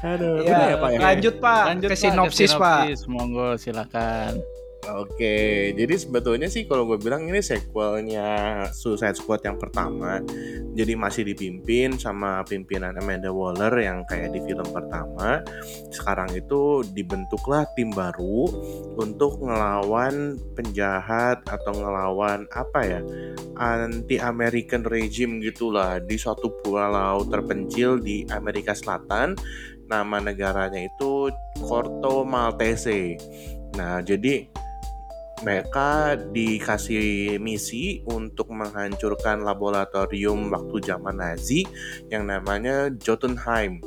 Aduh, 0.00 0.42
Ya, 0.42 0.54
udah 0.54 0.66
ya 0.66 0.76
Pak 0.76 0.90
ya. 0.90 0.98
lanjut 1.00 1.34
Pak 1.38 1.62
Lanjut 1.68 1.88
ke 1.88 1.94
Pak, 1.94 2.00
sinopsis 2.00 2.52
Pak. 2.54 2.80
sinopsis. 2.86 3.00
Monggo 3.06 3.48
silakan. 3.54 4.32
Oke, 4.88 5.76
jadi 5.76 5.94
sebetulnya 6.00 6.48
sih 6.48 6.64
kalau 6.64 6.88
gue 6.88 6.96
bilang 6.96 7.28
ini 7.28 7.44
sequelnya 7.44 8.64
Suicide 8.72 9.20
Squad 9.20 9.44
yang 9.44 9.60
pertama. 9.60 10.24
Jadi 10.72 10.96
masih 10.96 11.28
dipimpin 11.28 12.00
sama 12.00 12.40
pimpinan 12.48 12.96
Amanda 12.96 13.28
Waller 13.28 13.74
yang 13.84 14.08
kayak 14.08 14.32
di 14.32 14.40
film 14.48 14.64
pertama. 14.72 15.44
Sekarang 15.92 16.32
itu 16.32 16.80
dibentuklah 16.96 17.68
tim 17.76 17.92
baru 17.92 18.48
untuk 18.96 19.44
ngelawan 19.44 20.40
penjahat 20.56 21.44
atau 21.44 21.72
ngelawan 21.76 22.48
apa 22.56 22.80
ya 22.80 23.00
anti 23.60 24.16
American 24.16 24.86
regime 24.88 25.42
gitulah 25.44 26.00
di 26.00 26.16
suatu 26.16 26.48
pulau 26.64 27.28
terpencil 27.28 28.00
di 28.00 28.24
Amerika 28.32 28.72
Selatan. 28.72 29.36
Nama 29.88 30.16
negaranya 30.20 30.80
itu 30.80 31.28
Corto 31.60 32.24
Maltese. 32.24 33.16
Nah, 33.76 34.00
jadi 34.00 34.48
mereka 35.42 36.18
dikasih 36.18 37.38
misi 37.38 38.02
untuk 38.10 38.50
menghancurkan 38.50 39.46
laboratorium 39.46 40.50
waktu 40.50 40.82
zaman 40.82 41.18
Nazi 41.18 41.62
yang 42.10 42.26
namanya 42.26 42.90
Jotunheim. 42.98 43.78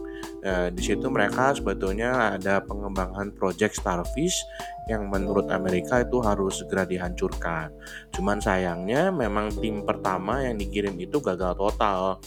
Nah, 0.42 0.74
di 0.74 0.82
situ 0.82 1.06
mereka 1.06 1.54
sebetulnya 1.54 2.34
ada 2.38 2.66
pengembangan 2.66 3.30
project 3.38 3.78
Starfish 3.78 4.42
yang 4.90 5.06
menurut 5.06 5.46
Amerika 5.54 6.02
itu 6.02 6.18
harus 6.18 6.66
segera 6.66 6.82
dihancurkan. 6.90 7.70
Cuman 8.10 8.42
sayangnya 8.42 9.14
memang 9.14 9.54
tim 9.62 9.86
pertama 9.86 10.42
yang 10.42 10.58
dikirim 10.58 10.98
itu 10.98 11.22
gagal 11.22 11.54
total. 11.62 12.18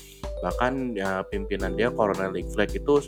Bahkan 0.47 0.95
ya, 0.95 1.26
pimpinan 1.26 1.75
dia 1.75 1.90
Colonel 1.90 2.31
Flag 2.54 2.71
itu 2.71 3.02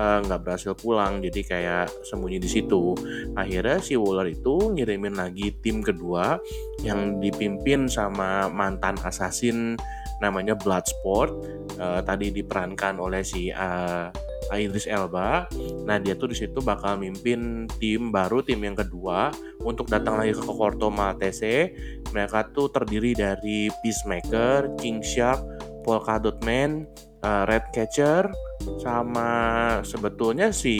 eh, 0.00 0.18
nggak 0.24 0.40
berhasil 0.40 0.72
pulang, 0.72 1.20
jadi 1.20 1.40
kayak 1.44 1.86
sembunyi 2.08 2.40
di 2.40 2.48
situ 2.48 2.96
akhirnya 3.36 3.84
si 3.84 4.00
Waller 4.00 4.32
itu 4.32 4.72
ngirimin 4.72 5.20
lagi 5.20 5.52
tim 5.60 5.84
kedua 5.84 6.40
yang 6.80 7.20
dipimpin 7.20 7.84
sama 7.84 8.48
mantan 8.48 8.96
assassin 9.04 9.76
namanya 10.24 10.56
Bloodsport 10.56 11.60
Eh, 11.80 12.00
tadi 12.04 12.28
diperankan 12.28 13.00
oleh 13.00 13.24
si 13.24 13.48
eh, 13.48 14.06
Idris 14.52 14.84
Elba. 14.84 15.48
Nah 15.88 15.96
dia 15.96 16.12
tuh 16.12 16.28
di 16.28 16.36
situ 16.36 16.60
bakal 16.60 17.00
mimpin 17.00 17.64
tim 17.80 18.12
baru 18.12 18.44
tim 18.44 18.60
yang 18.60 18.76
kedua 18.76 19.32
untuk 19.64 19.88
datang 19.88 20.20
lagi 20.20 20.36
ke 20.36 20.44
Corto 20.44 20.92
Maltese. 20.92 21.72
Mereka 22.12 22.52
tuh 22.52 22.68
terdiri 22.68 23.16
dari 23.16 23.72
Peacemaker, 23.80 24.76
King 24.76 25.00
Shark, 25.00 25.40
Polka 25.80 26.20
Dot 26.20 26.44
Man, 26.44 26.84
eh, 27.24 27.42
Red 27.48 27.72
Catcher, 27.72 28.28
sama 28.80 29.28
sebetulnya 29.82 30.52
si 30.52 30.76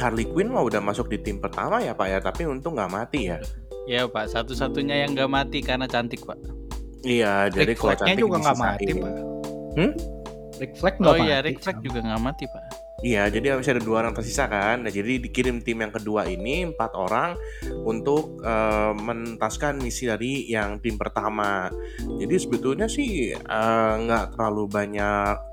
Harley 0.00 0.24
Quinn 0.24 0.48
mah 0.48 0.64
udah 0.64 0.80
masuk 0.80 1.12
di 1.12 1.20
tim 1.20 1.36
pertama 1.40 1.84
ya 1.84 1.92
Pak 1.92 2.06
ya, 2.08 2.18
tapi 2.24 2.48
untung 2.48 2.72
nggak 2.76 2.88
mati 2.92 3.28
ya. 3.28 3.38
Ya 3.84 4.08
Pak, 4.08 4.32
satu-satunya 4.32 5.04
yang 5.04 5.12
nggak 5.12 5.28
mati 5.28 5.60
karena 5.60 5.84
cantik 5.84 6.24
Pak. 6.24 6.40
Iya, 7.04 7.48
jadi 7.52 7.72
Rick 7.72 7.80
kalau 7.80 7.96
cantik 7.96 8.20
juga 8.20 8.36
nggak 8.40 8.58
mati 8.60 8.84
Pak. 8.96 9.12
Hmm? 9.76 9.92
Rick 10.60 10.72
Flag 10.76 10.94
nggak 11.00 11.08
Oh 11.08 11.16
mati. 11.16 11.28
iya, 11.28 11.36
Rick 11.40 11.58
Flag 11.64 11.76
sama. 11.80 11.84
juga 11.84 11.98
nggak 12.04 12.22
mati 12.22 12.44
Pak. 12.48 12.64
Iya, 13.00 13.32
jadi 13.32 13.56
masih 13.56 13.72
ada 13.80 13.82
dua 13.84 13.96
orang 14.04 14.12
tersisa 14.12 14.44
kan. 14.44 14.84
Nah, 14.84 14.92
jadi 14.92 15.16
dikirim 15.24 15.64
tim 15.64 15.80
yang 15.80 15.88
kedua 15.88 16.28
ini 16.28 16.68
empat 16.68 16.92
orang 16.92 17.32
untuk 17.88 18.44
eh, 18.44 18.92
menuntaskan 18.92 19.80
misi 19.80 20.04
dari 20.04 20.44
yang 20.52 20.76
tim 20.84 21.00
pertama. 21.00 21.72
Jadi 22.20 22.34
sebetulnya 22.36 22.92
sih 22.92 23.32
eh, 23.32 23.92
nggak 24.04 24.36
terlalu 24.36 24.68
banyak 24.68 25.49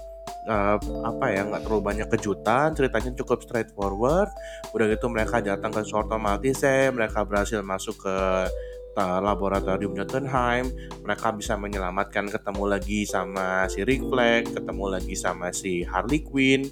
eh, 0.48 0.78
apa 1.04 1.26
ya, 1.30 1.44
nggak 1.44 1.62
terlalu 1.68 1.84
banyak 1.84 2.08
kejutan. 2.18 2.74
Ceritanya 2.74 3.12
cukup 3.20 3.44
straightforward. 3.44 4.32
Udah 4.72 4.86
gitu 4.88 5.12
mereka 5.12 5.44
datang 5.44 5.76
ke 5.76 5.84
Sorto 5.84 6.16
Maltese, 6.16 6.90
mereka 6.96 7.28
berhasil 7.28 7.60
masuk 7.60 8.08
ke 8.08 8.18
eh, 8.98 9.20
laboratorium 9.22 9.94
Jotunheim. 9.94 10.72
Mereka 11.04 11.36
bisa 11.36 11.60
menyelamatkan, 11.60 12.32
ketemu 12.32 12.64
lagi 12.66 13.04
sama 13.04 13.68
si 13.68 13.84
Rick 13.84 14.08
Flag, 14.08 14.50
ketemu 14.56 14.86
lagi 14.98 15.14
sama 15.14 15.52
si 15.52 15.84
Harley 15.86 16.24
Quinn 16.24 16.66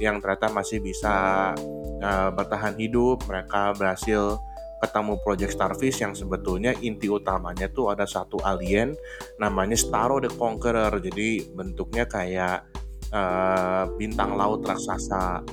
yang 0.00 0.18
ternyata 0.18 0.48
masih 0.48 0.80
bisa 0.80 1.52
uh, 2.02 2.30
bertahan 2.32 2.74
hidup. 2.80 3.22
Mereka 3.28 3.76
berhasil 3.76 4.40
ketemu 4.82 5.14
Project 5.22 5.54
Starfish 5.54 6.02
yang 6.02 6.10
sebetulnya 6.10 6.74
inti 6.82 7.06
utamanya 7.06 7.70
tuh 7.70 7.94
ada 7.94 8.02
satu 8.02 8.42
alien 8.42 8.98
namanya 9.38 9.78
Starro 9.78 10.18
the 10.18 10.32
Conqueror. 10.34 10.90
Jadi 10.98 11.46
bentuknya 11.54 12.02
kayak 12.10 12.66
uh, 13.12 13.84
bintang 14.00 14.34
laut 14.34 14.64
raksasa. 14.66 15.44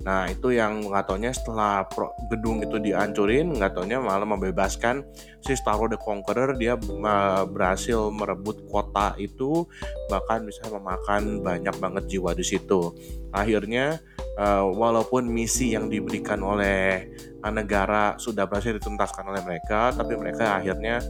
Nah 0.00 0.32
itu 0.32 0.56
yang 0.56 0.88
nggak 0.88 1.12
taunya 1.12 1.28
setelah 1.28 1.84
gedung 2.32 2.64
itu 2.64 2.80
dihancurin 2.80 3.52
nggak 3.52 3.76
taunya 3.76 4.00
malah 4.00 4.24
membebaskan 4.24 5.04
si 5.44 5.52
Starro 5.52 5.92
the 5.92 6.00
Conqueror 6.00 6.56
dia 6.56 6.80
uh, 6.80 7.44
berhasil 7.44 8.08
merebut 8.08 8.64
kota 8.72 9.12
itu 9.20 9.68
bahkan 10.08 10.48
bisa 10.48 10.64
memakan 10.72 11.44
banyak 11.44 11.76
banget 11.76 12.16
jiwa 12.16 12.32
di 12.32 12.44
situ 12.48 12.96
akhirnya 13.28 14.00
eh, 14.40 14.64
walaupun 14.64 15.28
misi 15.28 15.76
yang 15.76 15.92
diberikan 15.92 16.40
oleh 16.40 17.10
eh, 17.20 17.52
negara 17.52 18.16
sudah 18.16 18.48
berhasil 18.48 18.76
dituntaskan 18.76 19.28
oleh 19.28 19.42
mereka 19.44 19.92
tapi 19.92 20.16
mereka 20.16 20.60
akhirnya 20.60 21.02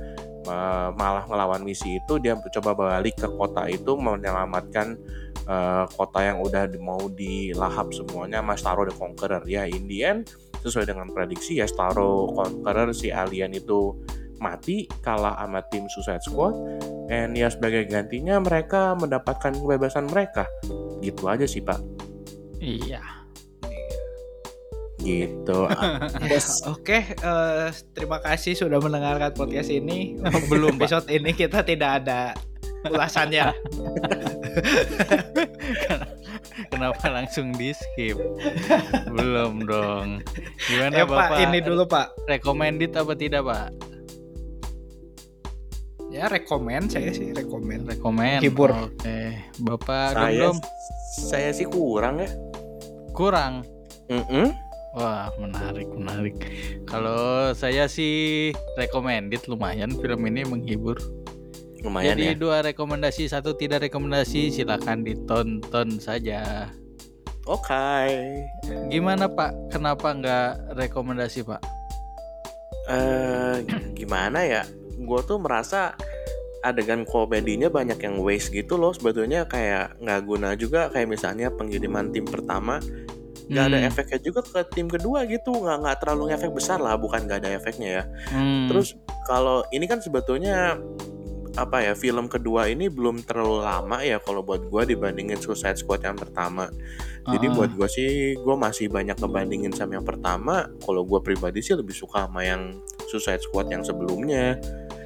eh, 0.46 0.88
malah 0.94 1.24
melawan 1.30 1.62
misi 1.62 1.98
itu 2.02 2.18
dia 2.18 2.34
coba 2.36 2.74
balik 2.74 3.18
ke 3.18 3.28
kota 3.38 3.70
itu 3.70 3.94
menyelamatkan 3.94 4.98
eh, 5.50 5.84
kota 5.90 6.22
yang 6.22 6.38
udah 6.38 6.70
di- 6.70 6.78
mau 6.78 7.10
dilahap 7.10 7.90
semuanya 7.90 8.38
sama 8.38 8.54
Starro 8.54 8.86
the 8.86 8.94
Conqueror. 8.94 9.42
Ya 9.50 9.66
in 9.66 9.90
the 9.90 10.06
end 10.06 10.30
sesuai 10.62 10.86
dengan 10.86 11.10
prediksi 11.10 11.58
ya 11.58 11.66
Starro 11.66 12.30
Conqueror 12.30 12.94
si 12.94 13.10
alien 13.10 13.50
itu 13.50 13.98
mati 14.40 14.88
kalah 15.04 15.36
sama 15.36 15.60
tim 15.68 15.84
Suicide 15.90 16.22
Squad. 16.22 16.54
And 17.10 17.34
ya 17.34 17.50
sebagai 17.50 17.90
gantinya 17.90 18.38
mereka 18.38 18.94
mendapatkan 18.94 19.52
kebebasan 19.58 20.06
mereka. 20.08 20.46
Gitu 21.02 21.26
aja 21.26 21.44
sih 21.44 21.60
pak. 21.60 21.82
Iya. 22.60 23.02
gitu. 25.00 25.64
Oke, 26.76 27.08
eh, 27.08 27.68
terima 27.96 28.20
kasih 28.20 28.52
sudah 28.52 28.76
mendengarkan 28.84 29.32
podcast 29.32 29.72
ini. 29.72 30.20
Belum, 30.52 30.76
episode 30.76 31.08
ini 31.08 31.32
kita 31.32 31.64
tidak 31.64 32.04
ada 32.04 32.36
ulasannya. 32.86 33.50
Kenapa 36.72 37.04
langsung 37.12 37.52
di 37.56 37.74
skip? 37.76 38.16
Belum 39.12 39.64
dong. 39.64 40.24
Gimana 40.68 40.92
ya 40.94 41.04
Bapak? 41.04 41.28
Pak, 41.36 41.42
ini 41.44 41.58
dulu 41.60 41.84
Pak. 41.84 42.06
Recommended 42.28 42.92
apa 42.96 43.12
tidak 43.16 43.42
Pak? 43.44 43.68
Ya 46.10 46.26
rekomend 46.26 46.90
saya 46.90 47.14
sih 47.14 47.30
rekomend. 47.30 47.86
Rekomend. 47.86 48.42
Hibur. 48.42 48.74
Oke. 48.74 49.38
Bapak 49.62 50.18
saya 50.18 50.50
Dom 50.50 50.58
saya 51.10 51.50
sih 51.54 51.66
kurang 51.70 52.22
ya 52.22 52.30
kurang. 53.20 53.68
Mm-mm. 54.08 54.48
Wah, 54.90 55.30
menarik, 55.38 55.86
menarik. 55.94 56.34
Kalau 56.82 57.54
saya 57.54 57.86
sih 57.86 58.50
recommended 58.74 59.46
lumayan 59.46 59.94
film 59.94 60.26
ini 60.26 60.42
menghibur. 60.42 60.98
Lumayan 61.80 62.12
Jadi 62.12 62.24
ya. 62.26 62.34
dua 62.36 62.56
rekomendasi, 62.60 63.24
satu 63.26 63.56
tidak 63.56 63.88
rekomendasi, 63.88 64.52
silakan 64.52 65.00
ditonton 65.00 65.96
saja. 65.96 66.68
Oke. 67.44 68.04
Gimana 68.88 69.26
Pak? 69.26 69.72
Kenapa 69.72 70.12
nggak 70.12 70.76
rekomendasi 70.76 71.40
Pak? 71.42 71.60
Eh 72.86 73.54
gimana 73.94 74.44
ya? 74.44 74.62
Gue 74.98 75.24
tuh 75.24 75.40
merasa 75.40 75.96
adegan 76.60 77.08
komedinya 77.08 77.72
banyak 77.72 77.96
yang 77.96 78.20
waste 78.20 78.52
gitu 78.52 78.76
loh 78.76 78.92
sebetulnya 78.92 79.48
kayak 79.48 79.96
nggak 79.96 80.20
guna 80.22 80.52
juga 80.52 80.92
kayak 80.92 81.08
misalnya 81.08 81.48
pengiriman 81.48 82.12
tim 82.12 82.28
pertama 82.28 82.76
nggak 83.48 83.64
ada 83.64 83.78
Hmm. 83.80 83.88
efeknya 83.88 84.18
juga 84.20 84.40
ke 84.44 84.60
tim 84.70 84.84
kedua 84.86 85.24
gitu 85.24 85.56
nggak 85.56 85.78
nggak 85.80 85.96
terlalu 85.98 86.24
efek 86.30 86.52
besar 86.52 86.76
lah 86.76 87.00
bukan 87.00 87.24
nggak 87.24 87.40
ada 87.40 87.56
efeknya 87.56 87.88
ya 87.90 88.04
Hmm. 88.28 88.68
terus 88.68 88.92
kalau 89.24 89.64
ini 89.72 89.88
kan 89.88 90.04
sebetulnya 90.04 90.76
apa 91.52 91.82
ya 91.82 91.92
film 91.92 92.26
kedua 92.26 92.66
ini 92.66 92.86
belum 92.86 93.22
terlalu 93.22 93.58
lama 93.60 93.98
ya 94.00 94.18
kalau 94.18 94.40
buat 94.40 94.62
gua 94.64 94.82
dibandingin 94.82 95.34
Suicide 95.36 95.74
Squad 95.76 96.00
yang 96.00 96.14
pertama 96.14 96.70
jadi 97.24 97.46
Ah. 97.46 97.52
buat 97.52 97.70
gua 97.72 97.86
sih 97.86 98.34
gua 98.38 98.54
masih 98.54 98.86
banyak 98.86 99.14
ngebandingin 99.14 99.70
sama 99.70 99.94
yang 99.94 100.04
pertama 100.04 100.66
kalau 100.78 101.02
gua 101.02 101.18
pribadi 101.18 101.58
sih 101.58 101.74
lebih 101.74 101.92
suka 101.92 102.24
sama 102.24 102.42
yang 102.42 102.78
Suicide 103.06 103.40
Squad 103.40 103.66
yang 103.66 103.82
sebelumnya 103.82 104.56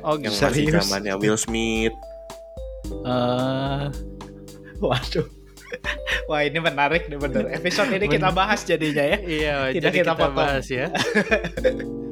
oh 0.01 0.15
yang 0.15 0.29
gitu. 0.29 0.45
masih 0.45 0.65
Serius? 0.67 0.85
zamannya 0.85 1.15
Will 1.17 1.37
Smith 1.37 1.97
Eh, 2.85 3.85
Waduh. 4.77 5.25
Wah 6.29 6.41
ini 6.41 6.61
menarik 6.61 7.09
nih 7.09 7.17
bener. 7.17 7.49
Episode 7.59 7.89
ini 7.91 8.07
kita 8.07 8.29
bahas 8.29 8.61
jadinya 8.63 9.01
ya. 9.03 9.19
iya, 9.19 9.55
Tidak 9.73 9.81
jadi 9.81 9.97
kita 9.97 10.05
kita, 10.05 10.13
potong. 10.15 10.37
bahas 10.37 10.67
ya. 10.69 10.87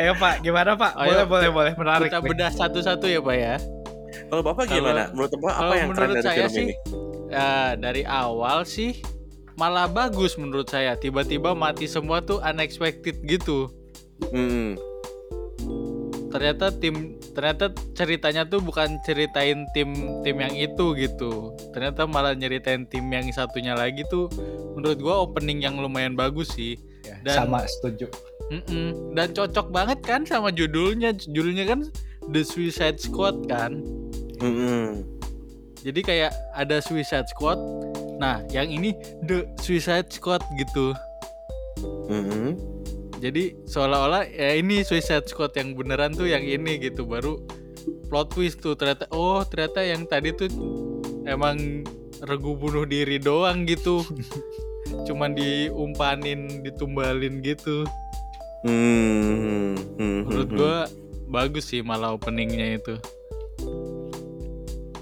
Ayo 0.00 0.16
Pak, 0.16 0.40
gimana 0.40 0.72
Pak? 0.74 0.96
Ayo, 0.96 1.12
boleh 1.12 1.26
boleh 1.26 1.48
boleh 1.50 1.72
menarik. 1.76 2.08
kita 2.08 2.24
bedah 2.24 2.50
satu-satu 2.50 3.04
ya 3.04 3.20
Pak 3.20 3.36
ya. 3.36 3.54
kalau 4.26 4.42
bapak 4.42 4.66
Kalau- 4.66 4.74
gimana 4.80 5.02
menurut 5.12 5.30
bapak 5.32 5.54
apa 5.54 5.74
yang 5.76 5.88
keren 5.92 6.08
dari 6.10 6.22
saya 6.24 6.36
film 6.40 6.50
sih, 6.50 6.64
ini 6.64 6.74
Ya, 7.30 7.50
dari 7.78 8.02
awal 8.02 8.58
sih 8.64 8.98
malah 9.54 9.86
bagus 9.86 10.34
menurut 10.34 10.66
saya. 10.66 10.96
Tiba-tiba 10.96 11.54
mati 11.54 11.86
semua 11.86 12.18
tuh 12.18 12.40
unexpected 12.40 13.22
gitu. 13.22 13.70
Hmm, 14.26 14.74
Ternyata 16.28 16.70
tim 16.72 17.14
ternyata 17.32 17.68
ceritanya 17.92 18.42
tuh 18.44 18.58
bukan 18.58 18.98
ceritain 19.00 19.66
tim 19.70 19.90
tim 20.22 20.36
yang 20.38 20.54
itu 20.54 20.94
gitu. 20.96 21.50
Ternyata 21.70 22.06
malah 22.06 22.32
nyeritain 22.32 22.82
tim 22.84 23.06
yang 23.06 23.26
satunya 23.30 23.74
lagi 23.74 24.02
tuh 24.06 24.26
menurut 24.72 24.98
gua 24.98 25.20
opening 25.20 25.60
yang 25.60 25.76
lumayan 25.76 26.14
bagus 26.14 26.50
sih. 26.50 26.78
Ya, 27.02 27.18
dan- 27.20 27.46
sama 27.46 27.62
setuju. 27.68 28.06
Mm-mm. 28.50 29.14
Dan 29.14 29.30
cocok 29.30 29.70
banget 29.70 29.98
kan 30.02 30.26
sama 30.26 30.50
judulnya. 30.50 31.14
Judulnya 31.14 31.70
kan 31.70 31.80
The 32.34 32.42
Suicide 32.42 32.98
Squad 32.98 33.46
kan. 33.46 33.78
hmm, 34.42 35.06
Jadi 35.80 36.00
kayak 36.02 36.34
ada 36.52 36.82
Suicide 36.82 37.30
Squad. 37.30 37.56
Nah, 38.20 38.44
yang 38.52 38.68
ini 38.68 38.92
The 39.24 39.48
Suicide 39.62 40.10
Squad 40.12 40.42
gitu. 40.58 40.92
hmm. 42.10 42.58
Jadi 43.20 43.52
seolah-olah 43.68 44.24
ya 44.32 44.56
ini 44.56 44.80
Suicide 44.80 45.28
Squad 45.28 45.52
yang 45.54 45.76
beneran 45.76 46.16
tuh 46.16 46.26
yang 46.26 46.42
ini 46.42 46.80
gitu. 46.80 47.04
Baru 47.04 47.40
plot 48.08 48.32
twist 48.32 48.60
tuh 48.60 48.74
ternyata 48.76 49.08
oh 49.12 49.44
ternyata 49.44 49.80
yang 49.84 50.08
tadi 50.08 50.32
tuh 50.32 50.48
emang 51.28 51.84
regu 52.24 52.56
bunuh 52.56 52.88
diri 52.88 53.20
doang 53.20 53.68
gitu. 53.68 54.00
Cuman 55.06 55.36
diumpanin, 55.36 56.64
ditumbalin 56.64 57.44
gitu. 57.44 57.84
Hmm, 58.60 59.72
hmm, 59.96 60.18
Menurut 60.28 60.48
hmm, 60.52 60.58
gua 60.58 60.76
bagus 61.30 61.72
sih 61.72 61.80
malah 61.80 62.12
openingnya 62.12 62.76
itu. 62.76 62.94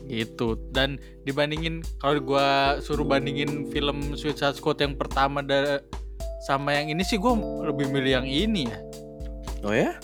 Gitu. 0.08 0.56
Dan 0.72 0.96
dibandingin 1.26 1.84
kalau 1.98 2.22
gua 2.22 2.78
suruh 2.80 3.04
bandingin 3.04 3.68
film 3.68 4.14
Suicide 4.14 4.56
Squad 4.56 4.80
yang 4.80 4.94
pertama 4.94 5.42
da- 5.42 5.82
sama 6.46 6.72
yang 6.72 6.94
ini 6.94 7.02
sih 7.02 7.18
gua 7.18 7.34
lebih 7.66 7.90
milih 7.90 8.22
yang 8.22 8.26
ini 8.26 8.70
ya. 8.70 8.78
Oh 9.66 9.74
ya? 9.74 9.98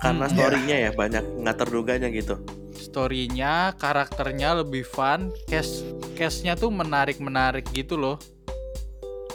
Karena 0.00 0.26
Hmm. 0.26 0.34
storynya 0.34 0.76
ya 0.88 0.90
banyak 0.90 1.24
nggak 1.44 1.56
terduganya 1.60 2.08
gitu. 2.08 2.40
Storynya, 2.74 3.74
karakternya 3.76 4.64
lebih 4.64 4.84
fun, 4.84 5.28
cast 5.46 5.84
castnya 6.14 6.54
tuh 6.54 6.70
menarik-menarik 6.70 7.68
gitu 7.70 7.94
loh. 7.96 8.16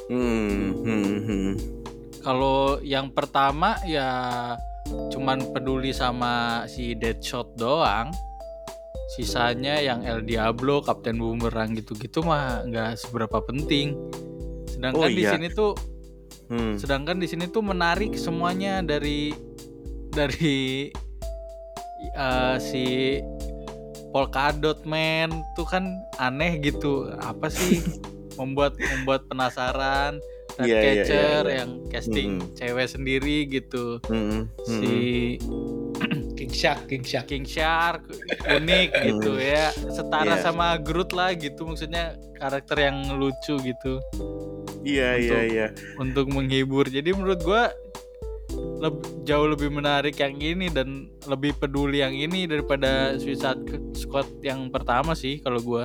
Hmm, 0.10 0.74
hmm, 0.84 1.18
hmm. 1.22 1.79
Kalau 2.30 2.78
yang 2.86 3.10
pertama 3.10 3.74
ya 3.82 4.54
cuman 5.10 5.50
peduli 5.50 5.90
sama 5.90 6.62
si 6.70 6.94
Deadshot 6.94 7.58
doang. 7.58 8.14
Sisanya 9.18 9.82
yang 9.82 10.06
El 10.06 10.22
Diablo, 10.22 10.86
Kapten 10.86 11.18
Boomerang 11.18 11.74
gitu-gitu 11.74 12.22
mah 12.22 12.62
nggak 12.70 13.02
seberapa 13.02 13.42
penting. 13.42 13.98
Sedangkan 14.70 15.10
Oh, 15.10 15.10
di 15.10 15.26
iya. 15.26 15.34
sini 15.34 15.50
tuh 15.50 15.74
Hmm. 16.54 16.78
sedangkan 16.78 17.18
di 17.18 17.26
sini 17.26 17.50
tuh 17.50 17.66
menarik 17.66 18.14
semuanya 18.14 18.86
dari 18.86 19.34
dari 20.14 20.90
eh, 22.14 22.58
si 22.62 23.18
Polka 24.14 24.54
Dot 24.54 24.86
Man 24.86 25.34
tuh 25.58 25.66
kan 25.66 25.90
aneh 26.22 26.62
gitu. 26.62 27.10
Apa 27.26 27.50
sih 27.50 27.82
membuat 28.38 28.78
membuat 28.78 29.26
penasaran 29.26 30.22
Iya, 30.60 30.66
iya, 30.66 30.80
iya, 30.82 30.82
Ratcatcher 30.82 31.44
iya. 31.46 31.56
yang 31.56 31.70
casting 31.88 32.32
Mm-mm. 32.38 32.54
cewek 32.54 32.88
sendiri 32.88 33.38
gitu 33.46 33.86
Hmm, 34.06 34.28
hmm, 34.30 34.44
si 34.62 34.94
King 36.38 36.54
Shark, 36.54 36.82
King 36.86 37.04
Shark. 37.04 37.28
King 37.28 37.44
Shark 37.44 38.02
unik 38.46 38.90
gitu 39.02 39.36
ya 39.36 39.68
setara 39.90 40.34
Iya. 40.34 40.42
sama 40.42 40.76
Groot 40.78 41.12
lah 41.12 41.32
gitu 41.34 41.64
maksudnya 41.66 42.06
karakter 42.34 42.78
yang 42.82 43.16
lucu 43.16 43.56
gitu 43.58 44.00
Iya, 44.82 45.16
iya, 45.18 45.36
Untuk- 45.36 45.50
iya. 45.50 45.68
untuk 45.98 46.26
menghibur 46.30 46.86
jadi 46.86 47.12
menurut 47.12 47.40
gua 47.42 47.68
leb- 48.80 49.04
jauh 49.22 49.46
lebih 49.46 49.70
menarik 49.70 50.16
yang 50.16 50.36
ini 50.36 50.68
dan 50.68 51.12
lebih 51.26 51.52
peduli 51.54 52.00
yang 52.00 52.12
ini 52.12 52.44
daripada 52.46 53.14
Suicide 53.14 53.60
Squad 53.94 54.40
yang 54.40 54.68
pertama 54.68 55.12
sih 55.14 55.38
kalau 55.38 55.60
gua 55.60 55.84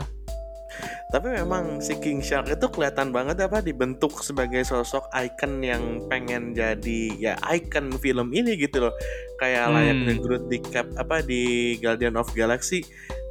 Tapi 1.14 1.30
memang 1.30 1.78
si 1.78 1.94
King 2.02 2.18
Shark 2.18 2.50
itu 2.50 2.66
kelihatan 2.66 3.14
banget 3.14 3.38
apa 3.38 3.62
dibentuk 3.62 4.18
sebagai 4.18 4.66
sosok 4.66 5.06
icon 5.14 5.62
yang 5.62 6.02
pengen 6.10 6.50
jadi 6.50 7.00
ya 7.14 7.38
icon 7.54 7.94
film 8.02 8.34
ini 8.34 8.58
gitu 8.58 8.82
loh. 8.82 8.94
Kayak 9.38 9.70
Hmm. 9.70 9.74
layaknya 9.78 10.14
Groot 10.18 10.44
di 10.50 10.58
cap 10.58 10.90
apa 10.98 11.22
di 11.22 11.42
Guardian 11.78 12.18
of 12.18 12.34
Galaxy 12.34 12.82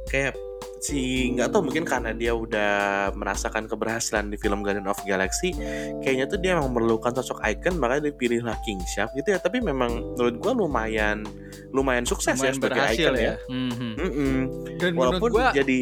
kayak 0.08 0.32
si 0.80 1.32
nggak 1.32 1.48
tahu 1.48 1.68
mungkin 1.68 1.84
karena 1.84 2.12
dia 2.12 2.36
udah 2.36 2.72
merasakan 3.16 3.64
keberhasilan 3.64 4.28
di 4.28 4.36
film 4.36 4.60
Guardian 4.60 4.84
of 4.84 5.00
Galaxy 5.04 5.52
kayaknya 6.00 6.28
tuh 6.28 6.36
dia 6.36 6.56
memang 6.56 6.72
memerlukan 6.72 7.12
sosok 7.16 7.40
icon 7.40 7.80
makanya 7.80 8.12
dipilihlah 8.12 8.56
King 8.64 8.80
Shark 8.84 9.12
gitu 9.16 9.32
ya 9.32 9.40
tapi 9.40 9.64
memang 9.64 10.12
menurut 10.12 10.36
gua 10.40 10.52
lumayan 10.52 11.24
lumayan 11.72 12.04
sukses 12.04 12.36
ya 12.36 12.52
lumayan 12.52 12.56
sebagai 12.56 12.76
berhasil 12.80 13.00
icon 13.00 13.14
ya, 13.16 13.24
ya, 13.24 13.34
Mhm. 13.48 13.90
Mm-mm. 13.96 14.36
dan 14.76 14.90
menurut 14.92 15.00
walaupun 15.20 15.30
gua 15.32 15.46
jadi 15.52 15.80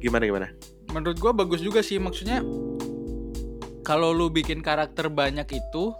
gimana 0.00 0.24
gimana 0.24 0.48
menurut 0.90 1.16
gua 1.16 1.32
bagus 1.32 1.60
juga 1.60 1.80
sih 1.80 1.96
maksudnya 1.96 2.40
kalau 3.82 4.10
lu 4.10 4.28
bikin 4.28 4.60
karakter 4.60 5.08
banyak 5.08 5.48
itu 5.48 5.92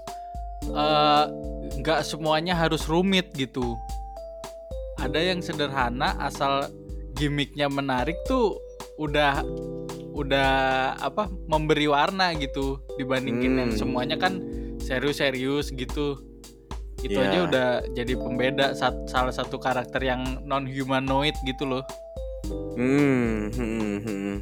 eh, 0.66 1.24
nggak 1.74 2.00
semuanya 2.02 2.52
harus 2.54 2.84
rumit 2.84 3.32
gitu 3.32 3.76
ada 4.98 5.16
yang 5.16 5.38
sederhana 5.38 6.16
asal 6.18 6.66
gimmicknya 7.14 7.66
menarik 7.66 8.18
tuh 8.24 8.58
udah 8.96 9.40
udah 10.10 10.50
apa 10.98 11.30
memberi 11.46 11.86
warna 11.86 12.34
gitu 12.34 12.82
dibandingin 12.96 13.54
yang 13.56 13.70
Hmm. 13.70 13.78
semuanya 13.78 14.18
kan 14.18 14.42
serius-serius 14.78 15.70
gitu 15.70 16.18
itu 16.98 17.14
Iya. 17.14 17.30
aja 17.30 17.38
udah 17.44 17.68
jadi 17.94 18.12
pembeda 18.18 18.74
sat- 18.74 19.06
salah 19.06 19.30
satu 19.30 19.54
karakter 19.56 20.02
yang 20.02 20.42
non 20.42 20.66
humanoid 20.66 21.38
gitu 21.44 21.62
loh 21.64 21.84
Hmm, 22.74 23.50
hmm, 23.54 23.98
hmm. 24.02 24.36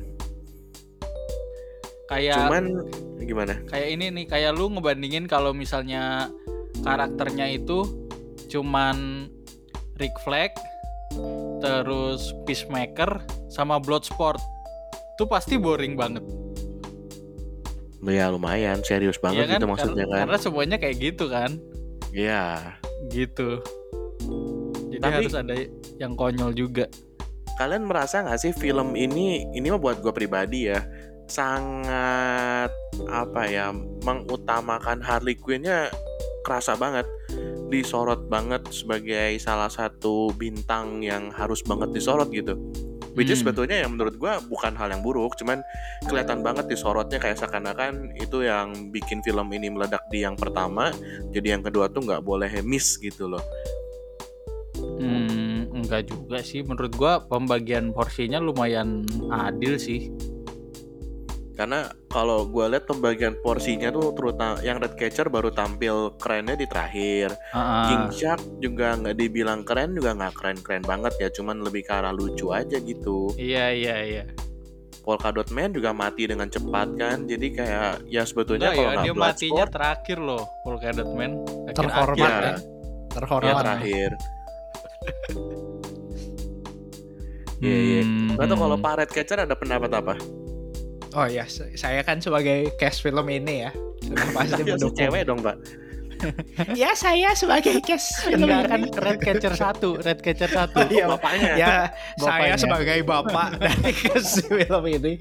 Kayak 2.06 2.38
Cuman 2.38 2.64
gimana? 3.18 3.54
kayak 3.66 3.88
ini 3.90 4.06
nih 4.12 4.24
kayak 4.26 4.54
lu 4.54 4.70
ngebandingin 4.70 5.26
kalau 5.26 5.50
misalnya 5.50 6.30
karakternya 6.80 7.50
itu 7.50 7.82
cuman 8.46 9.26
Rick 9.96 10.14
Flag 10.22 10.54
terus 11.58 12.30
Peacemaker 12.44 13.18
sama 13.48 13.76
Bloodsport 13.76 14.38
itu 15.16 15.24
pasti 15.26 15.56
boring 15.56 15.96
banget 15.96 16.22
Ya 18.06 18.30
lumayan 18.30 18.86
serius 18.86 19.18
banget 19.18 19.50
kan? 19.50 19.58
gitu 19.58 19.66
maksudnya 19.66 20.06
karena, 20.06 20.14
kan. 20.14 20.20
karena 20.22 20.38
semuanya 20.38 20.76
kayak 20.78 20.96
gitu 21.00 21.26
kan 21.26 21.58
Iya. 22.14 22.78
gitu 23.08 23.58
jadi 24.88 25.02
Tapi- 25.02 25.16
harus 25.18 25.34
ada 25.34 25.54
yang 25.98 26.14
konyol 26.14 26.54
juga 26.54 26.86
Kalian 27.56 27.82
merasa 27.82 28.20
nggak 28.20 28.36
sih 28.38 28.52
film 28.52 28.92
ini 28.94 29.48
ini 29.50 29.66
mah 29.66 29.80
buat 29.80 29.98
gue 29.98 30.12
pribadi 30.12 30.68
ya 30.68 30.84
sangat 31.26 32.70
apa 33.10 33.42
ya 33.50 33.74
mengutamakan 34.06 35.02
Harley 35.02 35.34
Quinn-nya 35.34 35.90
kerasa 36.46 36.78
banget 36.78 37.06
disorot 37.66 38.30
banget 38.30 38.62
sebagai 38.70 39.34
salah 39.42 39.66
satu 39.66 40.30
bintang 40.38 41.02
yang 41.02 41.34
harus 41.34 41.60
banget 41.66 41.90
disorot 41.90 42.30
gitu. 42.30 42.54
Which 43.16 43.32
is 43.32 43.40
Hmm. 43.40 43.48
sebetulnya 43.48 43.80
yang 43.80 43.96
menurut 43.96 44.20
gua 44.20 44.44
bukan 44.44 44.76
hal 44.76 44.92
yang 44.92 45.00
buruk, 45.00 45.40
cuman 45.40 45.64
kelihatan 46.04 46.44
banget 46.44 46.68
disorotnya 46.68 47.16
kayak 47.16 47.40
seakan-akan 47.40 48.12
itu 48.20 48.44
yang 48.44 48.92
bikin 48.92 49.24
film 49.24 49.48
ini 49.56 49.72
meledak 49.72 50.04
di 50.12 50.20
yang 50.20 50.36
pertama, 50.36 50.92
jadi 51.32 51.56
yang 51.56 51.64
kedua 51.64 51.88
tuh 51.88 52.04
nggak 52.04 52.20
boleh 52.20 52.52
miss 52.60 53.00
gitu 53.00 53.32
loh. 53.32 53.40
Hmm, 55.00 55.72
enggak 55.72 56.12
juga 56.12 56.44
sih. 56.44 56.60
Menurut 56.60 56.92
gua 56.92 57.24
pembagian 57.24 57.96
porsinya 57.96 58.36
lumayan 58.36 59.08
adil 59.32 59.80
sih. 59.80 60.12
Karena 61.56 61.88
kalau 62.12 62.44
gua 62.44 62.68
lihat 62.68 62.84
pembagian 62.84 63.32
porsinya 63.40 63.88
tuh 63.88 64.12
terutama 64.12 64.60
yang 64.60 64.76
Red 64.76 65.00
Catcher 65.00 65.32
baru 65.32 65.48
tampil 65.48 66.12
kerennya 66.20 66.52
di 66.52 66.68
terakhir. 66.68 67.32
Ah, 67.56 67.88
King 67.88 68.06
Shark 68.12 68.44
juga 68.60 68.92
nggak 69.00 69.16
dibilang 69.16 69.64
keren 69.64 69.96
juga 69.96 70.12
nggak 70.12 70.36
keren-keren 70.36 70.84
banget 70.84 71.16
ya, 71.16 71.28
cuman 71.32 71.64
lebih 71.64 71.88
ke 71.88 71.92
arah 71.96 72.12
lucu 72.12 72.52
aja 72.52 72.76
gitu. 72.76 73.32
Iya 73.40 73.72
iya 73.72 73.96
iya. 74.04 74.24
Polka 75.00 75.32
Dot 75.32 75.48
Man 75.54 75.72
juga 75.72 75.96
mati 75.96 76.28
dengan 76.28 76.50
cepat 76.50 76.98
kan, 76.98 77.24
jadi 77.24 77.46
kayak 77.54 78.10
ya 78.10 78.26
sebetulnya 78.26 78.74
kalau 78.74 78.92
ya, 78.92 79.02
dia 79.06 79.14
matinya 79.14 79.64
Bloodsport, 79.64 79.72
terakhir 79.72 80.18
loh, 80.20 80.44
Polka 80.60 80.90
Dot 80.92 81.12
Man. 81.16 81.32
Terhormat 81.72 82.18
ya. 82.20 82.28
ya. 82.28 82.40
ya 82.44 82.56
Terhormat. 83.16 83.62
terakhir. 83.64 84.10
Iya 87.56 87.78
iya. 87.80 88.00
Hmm. 88.04 88.36
Nggak 88.36 88.46
tahu 88.52 88.58
kalau 88.60 88.76
Pak 88.76 88.94
Red 89.00 89.10
Catcher 89.16 89.38
ada 89.40 89.56
pendapat 89.56 89.90
apa? 89.96 90.14
Oh 91.16 91.24
ya, 91.24 91.48
saya 91.48 92.04
kan 92.04 92.20
sebagai 92.20 92.68
cast 92.76 93.00
film 93.00 93.24
ini 93.32 93.64
ya. 93.64 93.70
sudah 94.04 94.28
Pasti 94.36 94.60
si 94.60 94.68
mendukung. 94.68 94.96
cewek 95.00 95.22
dong 95.24 95.40
Pak. 95.40 95.56
Ya 96.80 96.96
saya 96.96 97.36
sebagai 97.36 97.76
cast 97.84 98.16
film 98.24 98.48
Enggak 98.48 98.72
kan 98.72 98.80
ini. 98.84 98.92
Red 98.92 99.18
Catcher 99.20 99.52
1, 99.52 100.00
Red 100.00 100.20
Catcher 100.24 100.48
1. 100.48 100.92
Iya, 100.92 101.04
Bapaknya. 101.12 101.52
ya 101.56 101.68
Bapaknya. 102.16 102.24
saya 102.24 102.54
sebagai 102.56 102.98
bapak 103.04 103.48
dari 103.60 103.92
cast 103.92 104.44
film 104.48 104.84
ini. 104.88 105.12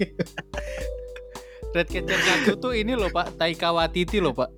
Red 1.71 1.87
Catcher 1.91 2.21
1 2.47 2.63
tuh 2.63 2.71
ini 2.71 2.95
loh 2.95 3.11
Pak, 3.11 3.35
Taika 3.35 3.75
Waititi 3.75 4.23
loh 4.23 4.31
Pak. 4.31 4.51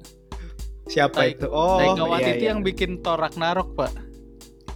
Siapa 0.86 1.26
itu? 1.26 1.50
Oh, 1.50 1.82
Taika 1.82 2.02
iya, 2.02 2.06
Waititi 2.06 2.46
iya. 2.46 2.50
yang 2.54 2.62
bikin 2.62 3.02
Thor 3.02 3.18
Ragnarok 3.18 3.74
Pak. 3.74 3.94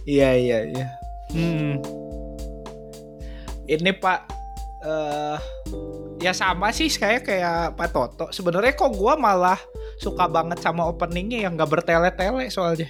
Iya 0.02 0.30
iya 0.34 0.58
iya. 0.66 0.86
Hmm. 1.30 1.78
Ini 3.66 3.90
Pak 4.02 4.20
eh 4.82 5.38
ya 6.22 6.32
sama 6.32 6.70
sih 6.70 6.86
kayak 6.88 7.22
kayak 7.22 7.74
Pak 7.74 7.88
Toto. 7.90 8.26
Sebenarnya 8.30 8.72
kok 8.72 8.92
gua 8.92 9.14
malah 9.14 9.58
suka 9.96 10.24
banget 10.24 10.58
sama 10.58 10.86
openingnya 10.86 11.42
yang 11.42 11.54
gak 11.54 11.68
bertele-tele 11.68 12.46
soalnya. 12.48 12.86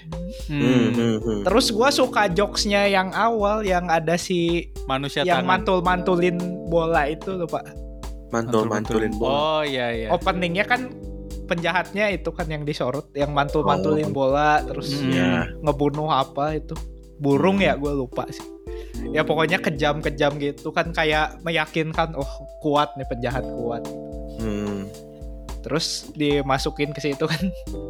Hmm, 0.46 0.60
Hmm. 0.60 0.88
hmm, 0.90 1.16
hmm. 1.18 1.40
Terus 1.42 1.66
gua 1.70 1.88
suka 1.88 2.28
jokesnya 2.28 2.86
yang 2.86 3.10
awal 3.10 3.60
yang 3.62 3.88
ada 3.88 4.14
si 4.14 4.68
Manusia 4.84 5.22
yang 5.22 5.42
tangan. 5.42 5.64
mantul-mantulin 5.64 6.36
bola 6.66 7.04
itu 7.06 7.32
loh 7.32 7.46
Pak. 7.46 7.64
Mantul-mantulin 8.30 9.12
bola. 9.14 9.32
Oh 9.32 9.62
iya 9.62 9.88
iya. 9.90 10.08
Openingnya 10.08 10.64
kan 10.64 10.92
penjahatnya 11.44 12.08
itu 12.10 12.30
kan 12.30 12.46
yang 12.46 12.62
disorot, 12.62 13.12
yang 13.12 13.30
mantul-mantulin 13.30 14.08
Oh. 14.08 14.14
bola 14.14 14.60
terus 14.62 14.94
Hmm. 14.94 15.10
Ya. 15.10 15.32
ngebunuh 15.58 16.08
apa 16.08 16.54
itu 16.54 16.72
burung 17.22 17.62
ya 17.62 17.78
gue 17.78 17.92
lupa 17.94 18.26
sih. 18.28 18.42
Ya 19.14 19.22
pokoknya 19.22 19.62
kejam-kejam 19.62 20.42
gitu 20.42 20.74
kan 20.74 20.90
kayak 20.90 21.38
meyakinkan 21.46 22.18
oh 22.18 22.32
kuat 22.58 22.90
nih 22.98 23.06
penjahat 23.06 23.46
kuat. 23.46 23.86
Hmm. 24.42 24.90
terus 25.62 26.10
dimasukin 26.18 26.90
ke 26.90 26.98
situ 26.98 27.22
kan 27.22 27.38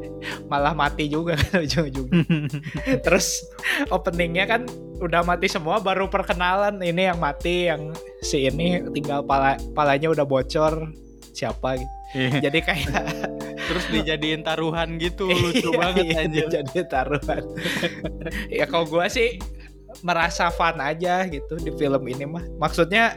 malah 0.53 0.77
mati 0.77 1.09
juga 1.09 1.35
kan 1.41 1.61
ujung-ujungnya 1.65 2.21
terus 3.09 3.41
openingnya 3.89 4.45
kan 4.45 4.69
udah 5.01 5.25
mati 5.25 5.49
semua 5.49 5.81
baru 5.81 6.07
perkenalan 6.13 6.79
ini 6.85 7.09
yang 7.09 7.19
mati 7.19 7.73
yang 7.73 7.97
si 8.21 8.47
ini 8.47 8.85
tinggal 8.93 9.25
pala 9.25 9.57
palanya 9.73 10.13
udah 10.13 10.29
bocor 10.29 10.93
siapa 11.33 11.77
gitu 11.77 11.95
Iya. 12.13 12.45
jadi 12.45 12.59
kayak 12.61 12.93
Terus 13.63 13.85
dijadiin 13.89 14.43
taruhan 14.43 14.99
gitu, 14.99 15.25
lucu 15.25 15.71
Iya, 15.71 15.79
banget 15.79 16.05
iya, 16.05 16.19
anjir. 16.21 16.47
jadi 16.51 16.81
taruhan 16.85 17.43
ya 18.59 18.65
kalau 18.67 18.85
gua 18.85 19.07
sih 19.07 19.41
merasa 20.01 20.49
fun 20.49 20.77
aja 20.77 21.25
gitu 21.25 21.57
di 21.57 21.73
film 21.73 22.03
ini 22.05 22.27
mah 22.27 22.45
maksudnya 22.59 23.17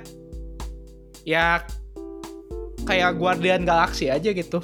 ya 1.21 1.59
kayak 2.83 3.15
Guardian 3.15 3.63
Galaxy 3.63 4.07
aja 4.07 4.29
gitu 4.29 4.63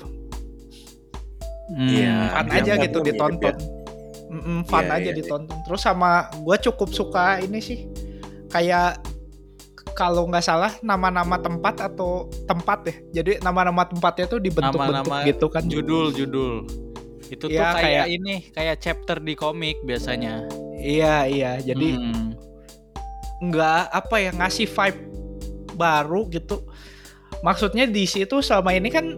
Hmm. 1.68 1.88
Iya. 1.88 2.16
fun 2.30 2.48
yang 2.48 2.58
aja 2.58 2.74
gitu 2.80 2.98
mirip 3.00 3.08
ditonton 3.10 3.56
Mm-mm, 4.30 4.60
fun 4.64 4.84
Iya, 4.84 4.92
aja 4.92 5.02
iya, 5.02 5.12
iya. 5.12 5.18
ditonton 5.18 5.58
terus 5.62 5.82
sama 5.82 6.12
gua 6.40 6.56
cukup 6.56 6.88
suka 6.90 7.40
ini 7.40 7.60
sih 7.60 7.88
kayak 8.48 9.00
kalau 9.92 10.26
nggak 10.26 10.42
salah 10.42 10.72
nama-nama 10.80 11.36
tempat 11.36 11.80
atau 11.82 12.26
tempat 12.44 12.80
ya 12.84 12.96
jadi 13.18 13.32
nama-nama 13.40 13.84
tempatnya 13.84 14.26
tuh 14.28 14.40
dibentuk-bentuk 14.40 15.14
gitu 15.26 15.46
kan 15.48 15.64
Judul 15.66 16.12
judul. 16.12 16.54
Itu 17.28 17.48
tuh 17.48 17.56
Iya, 17.56 17.72
kayak, 17.72 17.80
kayak- 17.80 18.10
ini, 18.12 18.34
kayak 18.52 18.76
chapter 18.80 19.18
di 19.18 19.34
komik 19.34 19.80
biasanya. 19.82 20.44
iya 20.76 21.24
iya 21.24 21.52
jadi 21.58 21.96
Hmm. 21.96 22.36
nggak 23.42 23.84
apa 23.88 24.16
ya 24.18 24.32
ngasih 24.32 24.68
vibe 24.68 25.02
baru 25.74 26.28
gitu. 26.28 26.62
Maksudnya 27.40 27.88
di 27.88 28.04
situ 28.04 28.38
selama 28.40 28.70
ini 28.72 28.90
kan 28.90 29.18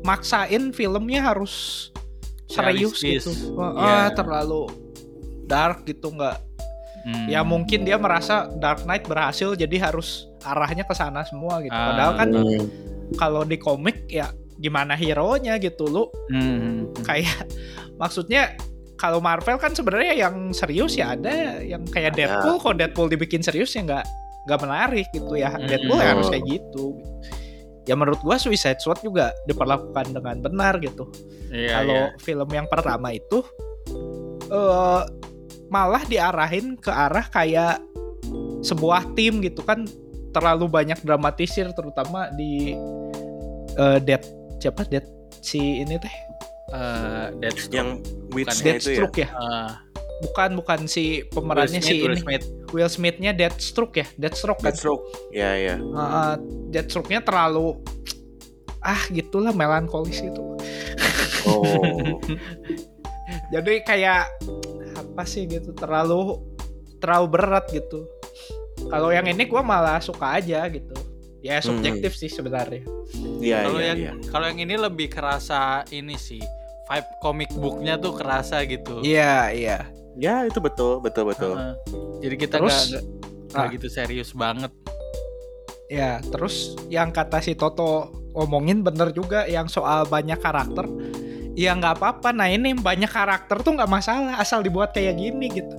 maksain 0.00 0.70
filmnya 0.70 1.20
harus 1.20 1.88
serius 2.46 2.96
Realistis. 2.96 3.24
gitu. 3.28 3.60
Iya. 3.76 4.06
ah, 4.06 4.08
terlalu 4.10 4.72
dark 5.44 5.84
gitu 5.84 6.08
nggak. 6.08 6.47
Hmm. 7.08 7.24
Ya 7.24 7.40
mungkin 7.40 7.88
dia 7.88 7.96
merasa 7.96 8.52
Dark 8.60 8.84
Knight 8.84 9.08
berhasil 9.08 9.56
jadi 9.56 9.80
harus 9.80 10.28
arahnya 10.44 10.84
ke 10.84 10.92
sana 10.92 11.24
semua 11.24 11.64
gitu. 11.64 11.72
Ah. 11.72 11.88
Padahal 11.88 12.12
kan 12.14 12.28
Hmm. 12.36 12.64
kalau 13.16 13.42
di 13.42 13.56
komik 13.56 14.04
ya 14.06 14.28
gimana 14.54 14.92
hero-nya 14.92 15.56
gitu 15.56 15.88
lu 15.88 16.04
Hmm. 16.28 16.92
kayak 17.00 17.48
maksudnya 17.96 18.52
kalau 18.98 19.22
Marvel 19.22 19.56
kan 19.56 19.72
sebenarnya 19.72 20.18
yang 20.18 20.50
serius 20.50 20.98
ya 20.98 21.14
ada 21.14 21.62
yang 21.62 21.86
kayak 21.86 22.12
Ada. 22.12 22.18
Deadpool 22.18 22.56
kalau 22.58 22.74
Deadpool 22.76 23.08
dibikin 23.08 23.40
serius 23.40 23.72
ya 23.72 23.86
nggak 23.86 24.04
nggak 24.44 24.60
menarik 24.60 25.06
gitu 25.14 25.32
ya 25.32 25.54
Hmm. 25.54 25.64
Deadpool 25.64 25.96
ya 25.96 26.08
harus 26.12 26.28
kayak 26.28 26.44
gitu 26.44 26.84
ya 27.86 27.94
menurut 27.96 28.20
gua 28.20 28.36
Suicide 28.36 28.82
Squad 28.82 29.00
juga 29.00 29.32
diperlakukan 29.46 30.12
dengan 30.12 30.36
benar 30.42 30.76
gitu 30.78 31.08
Iya, 31.48 31.72
kalau 31.72 32.00
iya. 32.04 32.20
film 32.20 32.48
yang 32.50 32.68
pertama 32.68 33.08
itu 33.10 33.40
eh 34.48 35.02
malah 35.68 36.02
diarahin 36.02 36.74
ke 36.74 36.88
arah 36.88 37.24
kayak 37.24 37.80
sebuah 38.60 39.12
tim 39.12 39.40
gitu 39.40 39.62
kan 39.62 39.84
terlalu 40.30 40.66
banyak 40.66 40.98
dramatisir 41.00 41.70
terutama 41.72 42.28
di 42.32 42.74
eh 43.74 43.98
Dead 44.00 44.22
siapa 44.58 44.84
Dead 44.84 45.04
si 45.38 45.80
ini 45.80 45.96
teh 45.96 46.16
Eh, 46.68 47.26
Deathstroke. 47.40 47.72
yang 47.72 47.88
itu 48.28 48.44
ya. 48.44 48.76
Deathstroke 48.76 49.16
ya 49.16 49.28
Ah, 49.32 49.80
bukan 50.20 50.52
bukan 50.52 50.84
si 50.84 51.24
pemerannya 51.32 51.80
Will 51.80 51.88
si 51.88 51.96
Smith, 51.96 52.04
Will 52.04 52.12
ini 52.12 52.20
Smith. 52.20 52.44
Will 52.68 52.90
Smith-nya 52.92 53.32
Deathstroke 53.32 53.96
ya 53.96 54.06
Deathstroke 54.20 54.60
kan 54.60 54.76
Deathstroke. 54.76 55.08
Ya 55.32 55.56
ya. 55.56 55.80
Uh, 55.80 56.36
Deathstroke-nya 56.68 57.24
terlalu 57.24 57.80
ah 58.78 59.00
gitulah 59.08 59.56
melankolis 59.56 60.20
itu 60.20 60.44
Oh. 61.48 62.20
jadi 63.54 63.72
kayak 63.80 64.28
apa 64.98 65.22
sih 65.22 65.46
gitu 65.46 65.70
terlalu 65.72 66.42
terlalu 66.98 67.26
berat 67.30 67.64
gitu 67.68 68.04
kalau 68.86 69.08
yang 69.08 69.24
ini 69.24 69.44
gua 69.44 69.62
malah 69.62 69.98
suka 69.98 70.36
aja 70.36 70.66
gitu 70.66 70.94
ya 71.38 71.58
subjektif 71.58 72.14
sih 72.14 72.26
sebenarnya 72.26 72.82
Iya 73.38 73.64
Kalau 73.64 73.78
iya 73.78 73.86
yang 73.86 73.98
iya. 73.98 74.12
kalau 74.28 74.46
yang 74.46 74.60
ini 74.60 74.74
lebih 74.76 75.08
kerasa 75.08 75.60
ini 75.88 76.12
sih 76.14 76.42
vibe 76.84 77.08
comic 77.18 77.48
booknya 77.54 77.96
tuh 77.96 78.12
kerasa 78.12 78.60
gitu. 78.64 79.00
iya 79.00 79.48
iya 79.48 79.78
Ya 80.12 80.42
itu 80.42 80.58
betul 80.58 80.98
betul 80.98 81.24
betul. 81.24 81.54
Heeh. 81.54 81.74
Jadi 82.18 82.34
kita 82.36 82.58
Terus, 82.58 82.74
nggak 82.74 82.84
nggak- 82.90 83.06
nggak 83.48 83.64
ah. 83.64 83.72
gitu 83.72 83.86
serius 83.88 84.30
banget. 84.34 84.72
ya 85.88 86.20
terus 86.20 86.76
yang 86.88 87.08
kata 87.08 87.38
si 87.38 87.54
Toto 87.54 88.12
omongin 88.34 88.84
bener 88.84 89.08
juga 89.08 89.46
yang 89.46 89.64
soal 89.66 90.04
banyak 90.04 90.36
karakter 90.36 90.84
ya 91.58 91.74
nggak 91.74 91.98
apa-apa 91.98 92.30
nah 92.30 92.46
ini 92.46 92.70
banyak 92.72 93.10
karakter 93.10 93.58
tuh 93.58 93.74
nggak 93.74 93.90
masalah 93.90 94.38
asal 94.38 94.62
dibuat 94.62 94.94
kayak 94.94 95.18
gini 95.18 95.50
gitu 95.52 95.74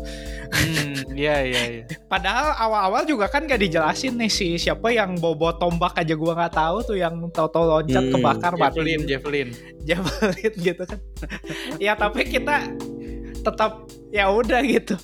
Hmm, 0.50 1.13
iya 1.13 1.46
iya 1.46 1.62
iya. 1.70 1.84
Padahal 2.12 2.58
awal-awal 2.58 3.06
juga 3.06 3.30
kan 3.30 3.46
gak 3.46 3.62
dijelasin 3.62 4.18
nih 4.18 4.34
si 4.34 4.58
siapa 4.58 4.89
yang 4.89 5.13
bobo 5.13 5.54
tombak 5.54 5.94
aja 5.94 6.18
gua 6.18 6.34
nggak 6.34 6.58
tahu 6.58 6.78
tuh 6.84 6.98
yang 6.98 7.13
tau-tau 7.30 7.70
loncat 7.70 8.02
Hmm, 8.02 8.18
kebakar 8.18 8.58
mati 8.58 8.82
Javelin, 8.82 9.02
Javelin. 9.06 9.50
javelin 9.86 10.54
gitu 10.65 10.84
kan. 10.84 10.98
ya 11.78 11.94
tapi 11.94 12.26
kita 12.26 12.65
tetap 13.39 13.86
ya 14.10 14.26
udah 14.28 14.58
gitu. 14.65 14.98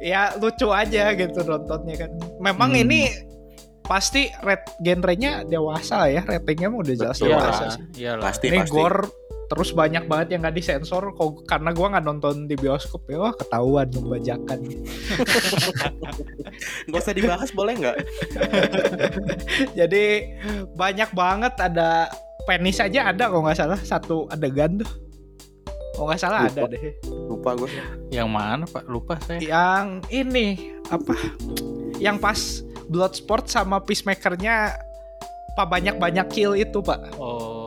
Ya 0.00 0.32
lucu 0.34 0.64
aja 0.66 1.12
gitu 1.12 1.44
nontonnya 1.44 2.08
kan. 2.08 2.10
Memang 2.40 2.72
Hmm. 2.72 2.82
ini 2.82 3.12
pasti 3.82 4.32
red 4.40 4.62
genrenya 4.78 5.44
dewasa 5.44 6.00
lah 6.00 6.08
ya 6.08 6.22
ratingnya 6.24 6.72
mah 6.72 6.80
udah 6.80 6.94
jelas 6.96 7.18
Betul. 7.18 7.28
dewasa 7.28 7.44
Iyalah, 7.44 7.68
sih 7.68 7.82
iyalah. 8.00 8.22
Pasti 8.24 8.46
ini 8.48 8.56
pasti. 8.56 8.72
gore 8.72 9.02
terus 9.52 9.76
banyak 9.76 10.08
banget 10.08 10.32
yang 10.32 10.40
nggak 10.40 10.56
disensor 10.56 11.12
kok 11.12 11.44
karena 11.44 11.76
gua 11.76 11.92
nggak 11.92 12.06
nonton 12.08 12.48
di 12.48 12.56
bioskop 12.56 13.04
ya 13.04 13.20
wah 13.20 13.34
ketahuan 13.36 13.92
membajakan 13.92 14.58
Gak 16.88 17.00
usah 17.00 17.16
dibahas 17.16 17.48
boleh 17.52 17.74
nggak? 17.80 17.96
jadi 19.78 20.04
banyak 20.72 21.10
banget 21.12 21.52
ada 21.60 22.08
penis 22.44 22.80
aja 22.80 23.12
ada 23.12 23.28
kalau 23.28 23.44
nggak 23.44 23.58
salah 23.60 23.80
satu 23.80 24.24
adegan 24.28 24.80
tuh 24.80 24.90
kalau 25.92 26.08
nggak 26.08 26.20
salah 26.20 26.48
ada 26.48 26.64
Lupa. 26.64 26.72
deh 26.72 26.82
Lupa 27.28 27.50
gue. 27.56 27.68
Yang 28.08 28.28
mana 28.28 28.64
Pak? 28.64 28.84
Lupa 28.88 29.14
saya. 29.20 29.38
yang 29.40 30.00
ini 30.08 30.72
apa 30.88 31.12
yang 32.00 32.16
pas 32.16 32.64
Bloodsport 32.88 33.46
sama 33.48 33.80
Peacemakernya 33.80 34.74
pak 35.52 35.66
banyak 35.68 35.96
banyak 36.00 36.26
kill 36.32 36.56
itu 36.56 36.80
pak 36.80 37.12
Oh, 37.16 37.61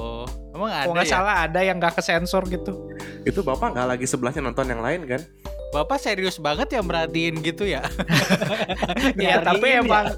emang 0.56 0.72
ada 0.72 0.82
kalau 0.88 0.94
nggak 0.96 1.08
ya? 1.08 1.14
salah 1.14 1.36
ada 1.44 1.60
yang 1.62 1.78
nggak 1.78 1.94
kesensor 1.94 2.44
gitu 2.48 2.74
Itu 3.28 3.44
bapak 3.44 3.76
nggak 3.76 3.88
lagi 3.92 4.06
sebelahnya 4.08 4.42
nonton 4.42 4.72
yang 4.72 4.80
lain 4.80 5.04
kan? 5.04 5.22
Bapak 5.70 6.00
serius 6.00 6.40
banget 6.40 6.72
ya 6.72 6.80
merhatiin 6.80 7.44
gitu 7.44 7.68
ya? 7.68 7.84
ya 9.20 9.44
tapi 9.44 9.84
emang 9.84 10.16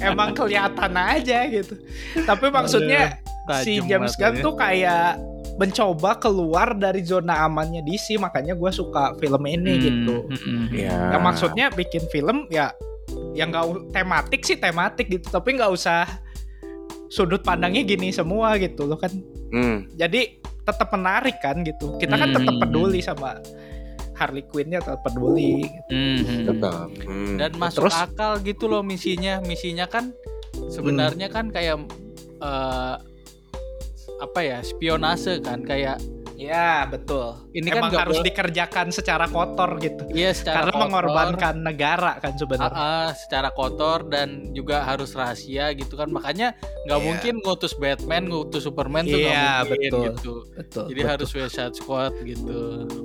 emang 0.00 0.32
kelihatan 0.32 0.92
aja 0.96 1.44
gitu 1.46 1.76
tapi 2.24 2.48
maksudnya 2.48 3.20
si 3.60 3.78
Tajam 3.78 3.84
James 3.86 4.14
Gunn 4.16 4.40
tuh 4.40 4.54
kayak 4.56 5.20
mencoba 5.56 6.20
keluar 6.20 6.76
dari 6.76 7.00
zona 7.00 7.44
amannya 7.44 7.80
DC 7.80 8.20
makanya 8.20 8.52
gue 8.52 8.70
suka 8.70 9.16
film 9.16 9.40
ini 9.44 9.72
Hmm, 9.72 9.84
gitu 9.84 10.16
hmm. 10.28 10.66
Iya. 10.72 11.16
ya 11.16 11.18
maksudnya 11.18 11.66
bikin 11.72 12.04
film 12.12 12.44
ya 12.48 12.72
yang 13.32 13.52
nggak 13.52 13.92
tematik 13.92 14.40
sih 14.44 14.56
tematik 14.56 15.08
gitu 15.08 15.28
tapi 15.28 15.56
nggak 15.56 15.72
usah 15.72 16.04
sudut 17.16 17.40
pandangnya 17.40 17.80
gini 17.82 18.12
semua 18.12 18.60
gitu 18.60 18.84
loh 18.84 19.00
kan 19.00 19.08
Hmm. 19.48 19.88
jadi 19.96 20.36
tetap 20.60 20.92
menarik 20.92 21.40
kan 21.40 21.64
gitu 21.64 21.96
kita 21.96 22.12
kan 22.12 22.28
Hmm. 22.28 22.36
tetap 22.36 22.54
peduli 22.60 23.00
sama 23.00 23.40
Harley 24.12 24.44
Quinn-nya 24.44 24.80
tetap 24.80 25.04
peduli 25.04 25.60
gitu. 25.60 25.92
Hmm, 25.92 26.18
hmm. 26.18 26.44
Tetap. 26.48 26.88
Hmm. 27.04 27.36
Dan 27.36 27.50
masuk 27.56 27.84
Terus- 27.84 28.00
akal 28.00 28.32
gitu 28.40 28.64
loh 28.64 28.80
misinya. 28.80 29.44
Misinya 29.44 29.84
kan 29.84 30.08
sebenarnya 30.72 31.28
kan 31.28 31.52
kayak 31.52 31.84
eh, 32.36 32.94
apa 34.16 34.40
ya 34.40 34.64
spionase 34.64 35.44
kan 35.44 35.60
kayak 35.60 36.00
ya 36.36 36.84
betul. 36.84 37.48
Ini 37.50 37.68
kan 37.68 37.80
emang 37.80 37.90
nggak 37.90 38.04
harus 38.04 38.18
boleh- 38.20 38.28
dikerjakan 38.28 38.86
secara 38.92 39.24
kotor 39.26 39.70
gitu. 39.80 40.04
Iya 40.12 40.30
secara 40.30 40.54
karena 40.62 40.70
kotor, 40.70 40.82
mengorbankan 40.84 41.54
negara 41.58 42.12
kan 42.20 42.32
sebenarnya. 42.36 42.76
Ah, 42.76 43.10
secara 43.10 43.48
kotor 43.50 44.04
dan 44.06 44.52
juga 44.52 44.84
harus 44.84 45.10
rahasia 45.12 45.72
gitu 45.72 45.96
kan. 45.96 46.06
Makanya 46.08 46.52
nggak 46.84 47.00
Iya. 47.00 47.06
mungkin 47.08 47.34
ngutus 47.40 47.72
Batman 47.74 48.28
ngutus 48.28 48.62
Superman 48.62 49.04
tuh 49.04 49.16
nggak 49.16 49.32
Iya, 49.32 49.50
mungkin 49.64 49.90
betul. 49.90 50.04
gitu. 50.06 50.34
Betul 50.52 50.84
jadi 50.86 51.00
betul. 51.00 51.12
harus 51.16 51.28
Suicide 51.28 51.74
Squad 51.74 52.12
gitu. 52.20 52.58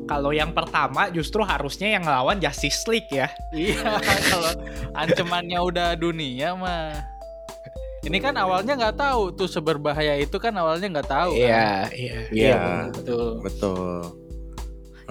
Kalau 0.05 0.31
yang 0.31 0.51
pertama 0.51 1.07
justru 1.09 1.41
harusnya 1.41 1.87
yang 1.89 2.03
ngelawan 2.03 2.37
Justice 2.37 2.83
League 2.85 3.09
ya. 3.09 3.31
Iya 3.51 3.79
kalau 4.31 4.51
ancamannya 4.93 5.59
udah 5.59 5.89
dunia 5.95 6.53
mah 6.53 6.99
ini 8.01 8.17
kan 8.17 8.33
awalnya 8.33 8.73
nggak 8.73 8.97
tahu 8.97 9.29
tuh 9.31 9.45
seberbahaya 9.45 10.17
itu 10.17 10.33
kan 10.35 10.53
awalnya 10.53 10.87
nggak 10.89 11.07
tahu 11.07 11.31
kan? 11.37 11.85
iya 11.91 12.17
Iya. 12.29 12.61
betul 12.89 13.27
Betul. 13.39 14.01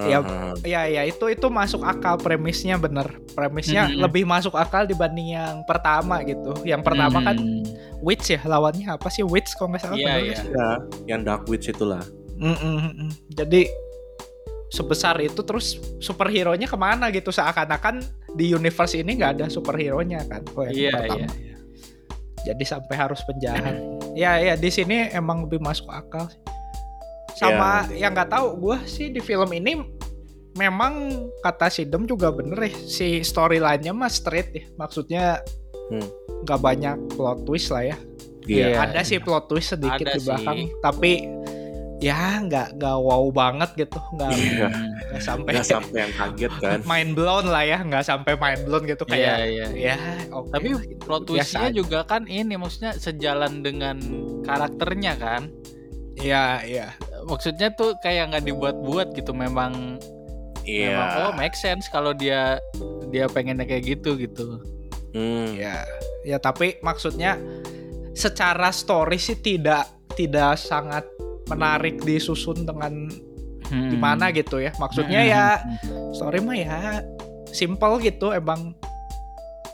Iya. 0.00 0.18
Aha. 0.18 0.56
ya 0.64 0.82
ya 0.88 1.02
itu 1.04 1.28
itu 1.28 1.46
masuk 1.46 1.84
akal 1.84 2.16
premisnya 2.16 2.74
bener 2.74 3.04
premisnya 3.30 3.84
Mhm. 3.84 4.00
lebih 4.00 4.24
masuk 4.24 4.56
akal 4.56 4.82
dibanding 4.82 5.36
yang 5.36 5.60
pertama 5.62 6.24
gitu 6.24 6.56
yang 6.64 6.80
pertama 6.80 7.20
kan 7.20 7.36
Hmm. 7.36 7.60
Witch 8.00 8.32
ya 8.32 8.40
lawannya 8.40 8.88
apa 8.88 9.12
sih 9.12 9.20
Witch 9.20 9.52
kalau 9.54 9.70
nggak 9.70 9.82
salah 9.84 10.00
Iya, 10.00 10.14
iya. 10.18 10.38
Ya, 10.40 10.68
yang 11.06 11.20
Dark 11.20 11.44
Witch 11.44 11.68
itulah. 11.68 12.00
Mm, 12.32 12.48
mm, 12.48 12.56
mm, 12.56 12.92
mm. 12.98 13.10
jadi 13.28 13.68
sebesar 14.70 15.18
itu 15.18 15.42
terus 15.42 15.76
superhero 15.98 16.54
nya 16.54 16.64
ke 16.64 16.78
mana 16.78 17.10
gitu 17.10 17.28
seakan-akan 17.28 18.00
di 18.32 18.48
universe 18.48 18.94
ini 18.94 19.18
nggak 19.18 19.32
ada 19.36 19.46
superhero 19.46 20.00
nya 20.00 20.24
kan 20.24 20.40
iya 20.70 20.94
pertama. 20.96 21.20
iya 21.20 21.28
iya. 21.36 21.49
Jadi 22.42 22.64
sampai 22.66 22.94
harus 22.94 23.20
penjahat 23.22 23.76
ya 24.12 24.36
ya 24.36 24.54
di 24.54 24.68
sini 24.68 25.08
emang 25.10 25.44
lebih 25.44 25.58
masuk 25.58 25.86
akal 25.86 26.26
sih. 26.26 26.40
sama 27.36 27.88
yang 27.90 28.10
nggak 28.10 28.28
tahu 28.28 28.58
gue 28.58 28.76
sih 28.84 29.08
di 29.08 29.18
film 29.18 29.48
ini 29.50 29.80
memang 30.52 31.08
kata 31.40 31.70
si 31.70 31.84
Dem 31.84 32.04
juga 32.04 32.28
bener 32.28 32.58
ya 32.60 32.72
si 32.74 33.22
storyline-nya 33.22 33.90
mah 33.90 34.08
straight 34.08 34.50
ya 34.50 34.64
maksudnya 34.74 35.24
Hmm. 35.90 36.06
nggak 36.40 36.60
banyak 36.60 36.96
plot 37.12 37.42
twist 37.42 37.74
lah 37.74 37.82
ya 37.84 37.98
Iya. 38.46 38.78
ada 38.80 39.02
sih 39.02 39.18
plot 39.18 39.46
twist 39.46 39.74
sedikit 39.74 40.06
Ada 40.06 40.14
di 40.14 40.20
belakang 40.22 40.56
sih. 40.56 40.68
tapi 40.78 41.12
ya 42.00 42.40
nggak 42.40 42.80
nggak 42.80 42.96
wow 42.96 43.28
banget 43.28 43.70
gitu 43.76 44.00
nggak 44.16 44.30
nggak 44.32 45.20
sampai 45.20 45.50
Nggak 45.52 45.68
sampai 45.68 45.98
yang 46.00 46.12
kaget 46.16 46.52
kan. 46.56 46.78
mind 46.90 47.12
blown 47.12 47.46
lah 47.46 47.60
ya 47.62 47.78
nggak 47.80 48.02
sampai 48.02 48.32
mind 48.34 48.60
blown 48.64 48.84
gitu 48.84 49.04
Iya, 49.04 49.12
kayak 49.12 49.36
iya. 49.46 49.66
ya 49.76 49.96
oke 50.32 50.48
Tapi 50.48 50.68
gitu. 50.72 50.96
plot 50.98 51.22
twistnya 51.26 51.68
juga 51.70 51.98
kan 52.02 52.24
ini 52.24 52.56
maksudnya 52.56 52.96
sejalan 52.96 53.60
dengan 53.60 54.00
karakternya 54.42 55.12
kan. 55.14 55.42
iya 56.16 56.60
iya 56.60 56.88
Maksudnya 57.20 57.68
tuh 57.70 57.92
kayak 57.98 58.32
nggak 58.32 58.44
dibuat-buat 58.44 59.12
gitu 59.12 59.30
memang 59.30 60.00
Iya. 60.62 60.88
memang 60.92 61.08
oh 61.22 61.32
make 61.34 61.52
sense 61.54 61.84
kalau 61.86 62.12
dia 62.12 62.56
dia 63.08 63.24
pengennya 63.26 63.64
kayak 63.64 63.84
gitu 63.90 64.16
gitu. 64.16 64.60
Hmm. 65.10 65.52
ya 65.52 65.84
ya 66.22 66.38
tapi 66.38 66.78
maksudnya 66.80 67.34
secara 68.12 68.70
story 68.70 69.16
sih 69.16 69.34
tidak 69.34 69.84
tidak 70.12 70.54
sangat 70.54 71.02
menarik 71.50 72.00
disusun 72.00 72.62
dengan 72.62 73.10
Hmm. 73.66 73.86
gimana 73.86 74.30
gitu 74.30 74.58
ya 74.58 74.74
maksudnya 74.76 75.20
Hmm, 75.20 75.30
ya 75.30 75.44
story 76.10 76.42
mah 76.42 76.54
ya 76.54 76.78
simple 77.46 78.02
gitu 78.02 78.30
emang 78.30 78.74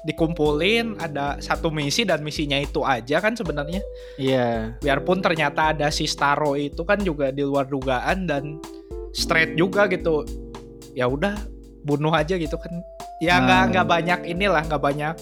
dikumpulin 0.04 1.00
ada 1.00 1.40
satu 1.40 1.66
misi 1.68 2.04
dan 2.04 2.20
misinya 2.20 2.54
itu 2.54 2.78
aja 2.82 3.18
kan 3.18 3.32
sebenarnya 3.32 3.80
Iya. 4.14 4.76
biarpun 4.78 5.18
ternyata 5.18 5.72
ada 5.72 5.88
si 5.88 6.04
Staro 6.04 6.54
itu 6.54 6.84
kan 6.84 7.00
juga 7.00 7.32
di 7.32 7.40
luar 7.40 7.66
dugaan 7.66 8.22
dan 8.24 8.60
straight 9.10 9.56
juga 9.56 9.88
gitu 9.88 10.22
ya 10.92 11.08
udah 11.08 11.34
bunuh 11.82 12.12
aja 12.12 12.36
gitu 12.36 12.54
kan 12.54 12.70
ya 13.18 13.40
nggak 13.40 13.60
Hmm. 13.60 13.70
nggak 13.72 13.86
banyak 13.88 14.20
inilah 14.28 14.62
nggak 14.62 14.82
banyak 14.82 15.14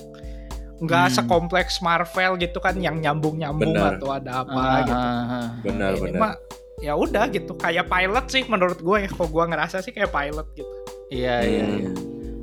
nggak 0.76 1.04
Hmm. 1.04 1.14
sekompleks 1.14 1.78
Marvel 1.78 2.34
gitu 2.36 2.58
kan 2.58 2.74
yang 2.76 2.98
nyambung 2.98 3.36
nyambung 3.36 3.74
atau 3.74 4.10
ada 4.10 4.42
apa 4.42 4.50
Ah, 4.52 4.78
gitu 4.80 4.92
ah, 4.92 5.22
ah. 5.22 5.48
Benar, 5.60 5.90
Ini 5.92 6.02
benar. 6.02 6.18
mah 6.18 6.32
ya 6.76 6.92
udah 6.94 7.24
gitu 7.28 7.52
kayak 7.54 7.86
pilot 7.86 8.26
sih 8.26 8.42
menurut 8.44 8.78
gue 8.78 8.96
ya 8.98 9.08
kok 9.08 9.28
gue 9.28 9.44
ngerasa 9.44 9.78
sih 9.80 9.90
kayak 9.90 10.10
pilot 10.10 10.46
gitu 10.52 10.74
Iya 11.06 11.36
iya. 11.40 11.62
Hmm. 11.62 11.78
iya. 11.78 11.90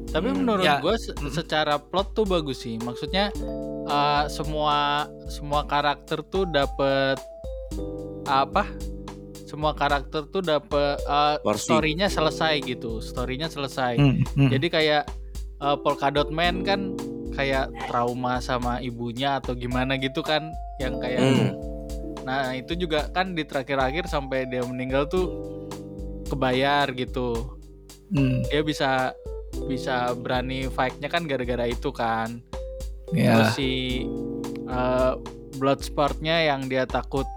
Tapi 0.10 0.28
Hmm. 0.28 0.38
menurut 0.38 0.64
Ya. 0.64 0.80
gue 0.80 0.96
se- 0.98 1.16
secara 1.30 1.76
plot 1.78 2.14
tuh 2.14 2.24
bagus 2.24 2.62
sih. 2.62 2.76
Maksudnya 2.78 3.32
uh, 3.86 4.28
semua 4.28 5.08
semua 5.28 5.64
karakter 5.66 6.20
tuh 6.22 6.44
dapet 6.46 7.20
apa? 8.26 8.68
Semua 9.44 9.72
karakter 9.74 10.24
tuh 10.26 10.40
dapet 10.42 10.96
uh, 11.06 11.36
storynya 11.54 12.08
selesai 12.08 12.60
gitu. 12.62 13.00
Storynya 13.00 13.48
selesai. 13.48 14.00
Hmm. 14.00 14.48
Jadi 14.48 14.68
kayak 14.68 15.04
uh, 15.60 15.76
Polka 15.76 16.08
Dot 16.08 16.28
Man 16.30 16.64
kan 16.64 16.96
kayak 17.36 17.72
trauma 17.88 18.44
sama 18.44 18.84
ibunya 18.84 19.40
atau 19.40 19.56
gimana 19.56 19.96
gitu 19.96 20.20
kan 20.22 20.52
yang 20.80 21.00
kayak 21.00 21.20
Hmm. 21.22 21.52
Nah 22.22 22.54
itu 22.54 22.78
juga 22.78 23.10
kan 23.10 23.34
di 23.34 23.42
terakhir-akhir 23.42 24.06
sampai 24.06 24.46
dia 24.46 24.62
meninggal 24.62 25.10
tuh 25.10 25.28
kebayar 26.30 26.90
gitu. 26.94 27.58
Hmm. 28.14 28.46
Dia 28.48 28.62
bisa 28.62 29.12
bisa 29.68 30.16
berani 30.16 30.70
fight-nya 30.72 31.10
kan 31.10 31.26
gara-gara 31.26 31.66
itu 31.68 31.90
kan. 31.92 32.40
Ya. 33.12 33.36
Terus 33.36 33.50
si 33.58 33.72
uh, 34.70 35.20
Bloodsport-nya 35.60 36.48
yang 36.48 36.72
dia 36.72 36.88
takut 36.88 37.28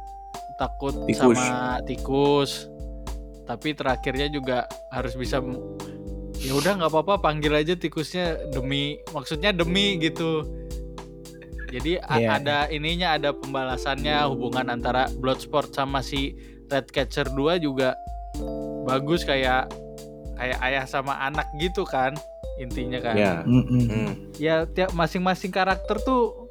takut 0.60 0.94
Tikus. 1.10 1.34
sama 1.34 1.82
tikus. 1.82 2.52
Tapi 3.44 3.76
terakhirnya 3.76 4.30
juga 4.32 4.64
harus 4.88 5.12
bisa 5.18 5.42
ya 6.44 6.52
udah 6.52 6.76
nggak 6.76 6.92
apa-apa 6.92 7.14
panggil 7.18 7.50
aja 7.50 7.72
tikusnya 7.72 8.36
demi 8.50 9.00
maksudnya 9.10 9.50
demi 9.50 9.96
gitu. 9.98 10.44
Jadi 11.66 11.98
a- 11.98 12.20
Iya. 12.20 12.28
ada 12.38 12.58
ininya 12.68 13.18
ada 13.18 13.32
pembalasannya 13.32 14.28
hubungan 14.28 14.68
antara 14.68 15.10
Bloodsport 15.10 15.72
sama 15.72 15.98
si 16.00 16.36
Redcatcher 16.68 17.26
2 17.28 17.58
juga 17.58 17.96
bagus 18.84 19.24
kayak 19.24 19.72
kayak 20.34 20.58
ayah 20.60 20.84
sama 20.84 21.18
anak 21.18 21.48
gitu 21.56 21.82
kan 21.82 22.14
intinya 22.56 23.00
kan. 23.00 23.14
Ya. 23.16 23.34
Hmm. 23.42 23.64
Hmm. 23.64 23.86
Hmm. 23.88 24.10
Ya 24.36 24.68
tiap 24.68 24.92
masing-masing 24.92 25.50
karakter 25.50 25.98
tuh 25.98 26.46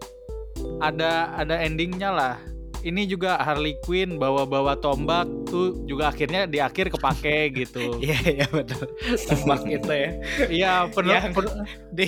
ada 0.81 1.31
ada 1.33 1.61
endingnya 1.61 2.11
lah. 2.11 2.35
Ini 2.83 3.03
juga 3.03 3.35
Harley 3.37 3.79
Quinn 3.79 4.15
bawa-bawa 4.15 4.75
tombak 4.75 5.23
tuh 5.45 5.79
juga 5.83 6.07
akhirnya 6.07 6.43
di 6.43 6.59
akhir 6.59 6.87
kepake 6.89 7.35
gitu. 7.59 7.97
Iya 7.97 8.17
iya 8.35 8.45
betul. 8.47 8.85
Tombak 9.23 9.63
itu 9.75 9.87
ya. 9.89 10.09
Iya, 10.45 10.71
Yang- 10.91 11.33
penuh- 11.33 11.55
Di 11.97 12.07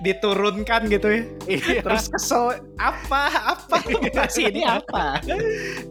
diturunkan 0.00 0.86
gitu 0.86 1.06
ya. 1.08 1.22
iya, 1.46 1.80
Terus 1.80 2.06
kesel 2.08 2.44
apa 2.76 3.22
apa 3.56 3.76
masih 4.12 4.50
ini 4.50 4.62
apa? 4.62 5.22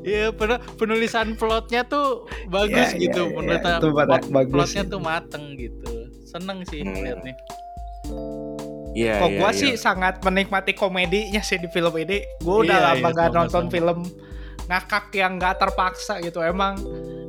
iya, 0.04 0.30
penulisan 0.76 1.34
plotnya 1.34 1.82
tuh 1.84 2.28
bagus 2.48 2.94
Iya, 2.94 3.00
gitu, 3.02 3.22
iya, 3.24 3.32
iya, 3.32 3.38
penulisan 3.40 3.74
itu 3.74 3.88
pada- 3.90 4.08
plot- 4.14 4.30
bagus. 4.30 4.54
plotnya 4.54 4.84
tuh 4.86 5.00
mateng 5.00 5.44
gitu. 5.56 5.92
Seneng 6.24 6.62
sih 6.66 6.82
Hmm. 6.82 6.92
ngeliatnya. 6.92 7.34
Iya, 8.94 9.18
Kok 9.20 9.30
iya, 9.30 9.40
gua 9.42 9.50
iya. 9.52 9.60
sih 9.60 9.72
sangat 9.74 10.22
menikmati 10.22 10.72
komedinya 10.74 11.42
sih 11.42 11.58
di 11.58 11.68
film 11.68 11.94
ini. 11.98 12.22
Gua 12.42 12.62
udah 12.62 12.78
Iya, 12.78 12.86
lama 12.94 13.10
iya, 13.10 13.18
gak 13.18 13.30
nonton 13.34 13.50
sama-sama. 13.68 13.74
film 13.74 14.00
ngakak 14.64 15.06
yang 15.14 15.32
gak 15.38 15.56
terpaksa 15.60 16.22
gitu. 16.22 16.40
Emang 16.40 16.78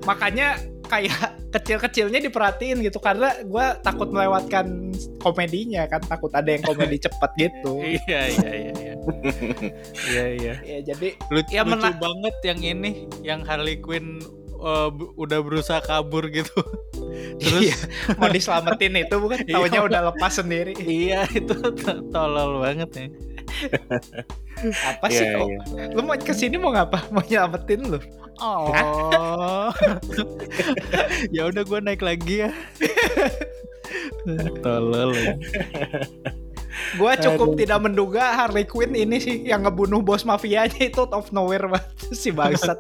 makanya 0.05 0.57
kayak 0.85 1.17
kecil-kecilnya 1.55 2.21
diperhatiin 2.21 2.83
gitu 2.83 3.01
karena 3.01 3.33
gua 3.49 3.79
takut 3.81 4.11
melewatkan 4.11 4.93
komedinya 5.23 5.87
kan 5.89 6.03
takut 6.05 6.29
ada 6.35 6.51
yang 6.51 6.61
komedi 6.61 7.01
cepet 7.09 7.31
gitu. 7.41 7.81
Iya, 7.81 8.21
iya, 8.29 8.51
iya, 8.53 8.73
iya. 8.77 8.95
Iya, 10.11 10.25
iya. 10.37 10.55
Ya 10.65 10.79
jadi 10.93 11.09
Lucu, 11.29 11.51
Ya, 11.53 11.61
lucu 11.65 11.91
banget 11.97 12.37
yang 12.45 12.61
ini, 12.61 12.91
yang 13.21 13.41
Harley 13.45 13.81
Quinn 13.81 14.21
uh, 14.57 14.89
udah 15.15 15.39
berusaha 15.41 15.81
kabur 15.81 16.29
gitu. 16.29 16.53
Terus 17.43 17.71
iya, 17.71 17.77
mau 18.17 18.29
diselamatin 18.29 18.95
itu 18.97 19.17
bukan 19.19 19.43
Iya. 19.49 19.55
taunya 19.59 19.81
udah 19.83 20.01
lepas 20.13 20.33
sendiri. 20.35 20.75
iya 20.81 21.27
itu 21.31 21.55
to- 21.55 22.03
tolol 22.11 22.63
banget 22.63 22.91
ya. 22.95 23.07
Apa 24.91 25.07
sih 25.11 25.23
Iya, 25.23 25.35
kok? 25.37 25.47
iya. 25.47 25.61
Lu 25.93 26.01
mau 26.03 26.15
ke 26.15 26.33
sini 26.33 26.57
mau 26.57 26.71
ngapa? 26.71 27.11
Mau 27.11 27.23
nyelamatin 27.23 27.81
lu? 27.87 27.99
Oh. 28.43 29.71
ya 31.31 31.47
udah 31.47 31.63
gue 31.63 31.79
naik 31.81 32.03
lagi 32.03 32.47
ya. 32.47 32.51
tolol. 34.63 35.15
ya. 35.15 35.35
Gua 36.95 37.17
cukup 37.17 37.57
tidak 37.57 37.81
menduga 37.81 38.35
Harley 38.35 38.65
Quinn 38.65 38.93
ini 38.93 39.17
sih 39.19 39.43
yang 39.43 39.65
ngebunuh 39.65 40.01
bos 40.01 40.23
mafianya 40.23 40.79
itu 40.79 41.01
out 41.01 41.13
of 41.13 41.27
nowhere 41.31 41.67
banget 41.67 41.91
si 42.21 42.31
bangsat. 42.31 42.79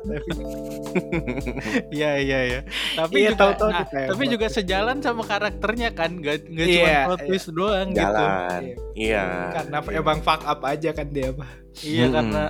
Iya 1.91 2.11
iya 2.21 2.39
iya. 2.45 2.61
Tapi 2.95 3.25
Iya, 3.25 3.31
juga 3.35 3.41
tahu-tahu 3.41 3.71
nah, 3.71 3.81
ditembak. 3.83 4.09
tapi 4.15 4.25
juga 4.31 4.47
sejalan 4.49 4.97
sama 5.01 5.23
karakternya 5.25 5.91
kan, 5.93 6.11
gak, 6.21 6.47
gak 6.47 6.67
Iya, 6.67 6.77
cuma 6.79 7.07
plot 7.09 7.21
iya. 7.21 7.27
twist 7.29 7.49
doang 7.51 7.89
gitu. 7.91 8.01
Jalan. 8.03 8.63
Iya. 8.95 9.25
Karena 9.53 9.77
emang 9.91 10.19
fuck 10.23 10.43
up 10.45 10.61
aja 10.63 10.91
kan 10.93 11.07
dia 11.11 11.31
mah. 11.35 11.51
Iya 11.81 12.05
Mm-mm. 12.07 12.15
karena 12.15 12.43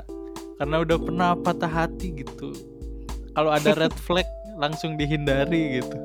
karena 0.54 0.76
udah 0.84 0.98
pernah 1.00 1.28
patah 1.34 1.72
hati 1.72 2.08
gitu. 2.20 2.48
Kalau 3.34 3.50
ada 3.50 3.70
red 3.74 3.94
flag 3.98 4.26
langsung 4.54 4.94
dihindari 4.94 5.82
gitu. 5.82 5.96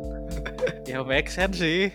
ya 0.89 1.05
make 1.05 1.29
sense 1.29 1.61
sih. 1.61 1.93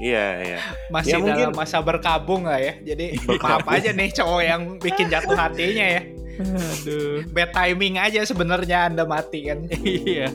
Iya, 0.00 0.26
iya. 0.42 0.58
Masih 0.88 1.12
Ya, 1.12 1.18
mungkin- 1.20 1.46
dalam 1.46 1.54
masa 1.54 1.78
berkabung 1.78 2.44
lah 2.44 2.56
ya. 2.56 2.72
Jadi 2.80 3.20
maaf 3.36 3.68
aja 3.68 3.92
nih 3.92 4.08
cowok 4.10 4.42
yang 4.42 4.62
bikin 4.76 5.06
jatuh 5.06 5.36
hatinya 5.36 5.86
ya. 5.90 6.02
Aduh. 6.40 7.20
Bad 7.28 7.52
timing 7.52 8.00
aja 8.00 8.24
sebenarnya 8.24 8.88
Anda 8.88 9.04
mati 9.04 9.44
kan. 9.44 9.68
iya. 10.08 10.32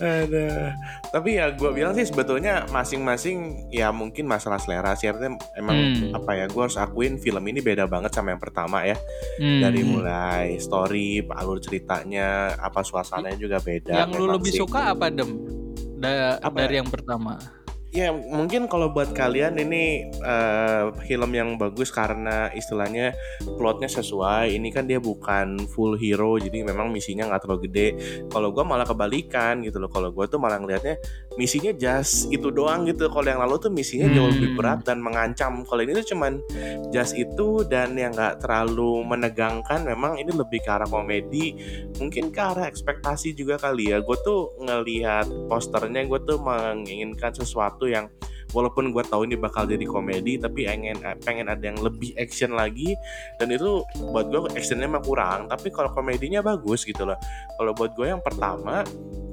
Ada. 0.00 0.72
Tapi 1.10 1.36
ya 1.36 1.52
gue 1.52 1.70
bilang 1.74 1.92
sih 1.92 2.06
sebetulnya 2.06 2.64
masing-masing 2.70 3.68
ya 3.68 3.90
mungkin 3.90 4.24
masalah 4.24 4.56
selera 4.56 4.94
sih. 4.94 5.10
Artinya 5.10 5.36
emang 5.52 5.76
Hmm. 5.92 6.16
apa 6.16 6.30
ya 6.32 6.46
gue 6.46 6.62
harus 6.62 6.78
akuin 6.78 7.18
film 7.18 7.42
ini 7.44 7.60
beda 7.60 7.84
banget 7.84 8.14
sama 8.14 8.30
yang 8.30 8.40
pertama 8.40 8.86
ya. 8.86 8.96
Hmm. 9.36 9.60
Dari 9.60 9.82
mulai 9.82 10.56
story, 10.56 11.20
alur 11.26 11.58
ceritanya, 11.58 12.54
apa 12.56 12.80
suasananya 12.80 13.36
juga 13.36 13.58
beda. 13.58 14.06
yang 14.06 14.14
lu 14.14 14.30
lebih 14.30 14.54
sih. 14.54 14.62
suka 14.62 14.94
apa 14.94 15.10
dem? 15.10 15.59
Da- 16.00 16.40
Apa 16.40 16.64
dari 16.64 16.76
ya? 16.76 16.80
yang 16.80 16.88
pertama. 16.88 17.36
Ya 17.90 18.14
mungkin 18.14 18.70
kalau 18.70 18.94
buat 18.94 19.10
kalian 19.10 19.58
ini 19.58 20.06
eh, 20.14 20.84
film 21.10 21.34
yang 21.34 21.58
bagus 21.58 21.90
karena 21.90 22.46
istilahnya 22.54 23.18
plotnya 23.58 23.90
sesuai. 23.90 24.54
Ini 24.54 24.68
kan 24.70 24.86
dia 24.86 25.02
bukan 25.02 25.58
full 25.66 25.98
hero, 25.98 26.38
jadi 26.38 26.62
memang 26.62 26.94
misinya 26.94 27.26
nggak 27.26 27.42
terlalu 27.42 27.66
gede. 27.66 27.88
Kalau 28.30 28.54
gua 28.54 28.62
malah 28.62 28.86
kebalikan 28.86 29.66
gitu 29.66 29.82
loh. 29.82 29.90
Kalau 29.90 30.14
gua 30.14 30.30
tuh 30.30 30.38
malah 30.38 30.62
ngelihatnya 30.62 31.02
misinya 31.40 31.72
just 31.72 32.28
itu 32.28 32.52
doang 32.52 32.84
gitu. 32.84 33.08
Kalau 33.08 33.24
yang 33.24 33.40
lalu 33.40 33.56
tuh 33.56 33.72
misinya 33.72 34.12
jauh 34.12 34.28
lebih 34.28 34.52
Hmm. 34.52 34.58
berat 34.60 34.80
dan 34.84 35.00
mengancam. 35.00 35.64
Kalau 35.64 35.80
ini 35.80 35.96
tuh 35.96 36.12
cuman 36.12 36.36
just 36.92 37.16
itu 37.16 37.64
dan 37.64 37.96
yang 37.96 38.12
nggak 38.12 38.44
terlalu 38.44 39.00
menegangkan. 39.08 39.88
Memang 39.88 40.20
ini 40.20 40.28
lebih 40.28 40.60
ke 40.60 40.68
arah 40.68 40.84
komedi. 40.84 41.56
Mungkin 41.96 42.28
ke 42.28 42.40
arah 42.44 42.68
ekspektasi 42.68 43.32
juga 43.32 43.56
kali 43.56 43.96
ya. 43.96 44.04
Gue 44.04 44.20
tuh 44.20 44.52
ngelihat 44.60 45.48
posternya, 45.48 46.04
gue 46.04 46.20
tuh 46.28 46.36
menginginkan 46.36 47.32
sesuatu 47.32 47.88
yang 47.88 48.12
walaupun 48.50 48.90
gue 48.94 49.04
tahu 49.06 49.26
ini 49.26 49.36
bakal 49.38 49.66
jadi 49.66 49.82
komedi, 49.86 50.38
tapi 50.38 50.66
pengen 50.66 50.98
pengen 51.22 51.46
ada 51.50 51.62
yang 51.62 51.78
lebih 51.80 52.14
action 52.18 52.54
lagi. 52.54 52.94
Dan 53.38 53.50
itu 53.54 53.82
buat 54.10 54.30
gue 54.30 54.52
actionnya 54.54 54.88
mah 54.90 55.02
kurang. 55.02 55.48
Tapi 55.50 55.70
kalau 55.72 55.90
komedinya 55.92 56.40
bagus 56.42 56.86
gitu 56.86 57.06
loh. 57.06 57.18
Kalau 57.58 57.72
buat 57.74 57.92
gue 57.94 58.06
yang 58.10 58.22
pertama 58.22 58.84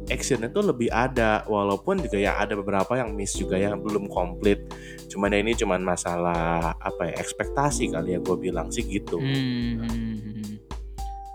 actionnya 0.08 0.48
tuh 0.48 0.72
lebih 0.72 0.88
ada 0.88 1.44
walaupun 1.46 2.00
juga 2.00 2.16
ya 2.16 2.40
ada 2.40 2.56
beberapa 2.56 2.96
yang 2.96 3.12
miss 3.12 3.36
juga 3.36 3.60
yang 3.60 3.84
belum 3.84 4.08
komplit 4.08 4.64
cuman 5.12 5.36
ya 5.36 5.40
ini 5.44 5.52
cuman 5.52 5.84
masalah 5.84 6.72
apa 6.80 7.12
ya 7.12 7.20
ekspektasi 7.20 7.92
kali 7.92 8.16
ya 8.16 8.20
gue 8.24 8.38
bilang 8.40 8.72
sih 8.72 8.88
gitu 8.88 9.20
Hmm. 9.20 10.58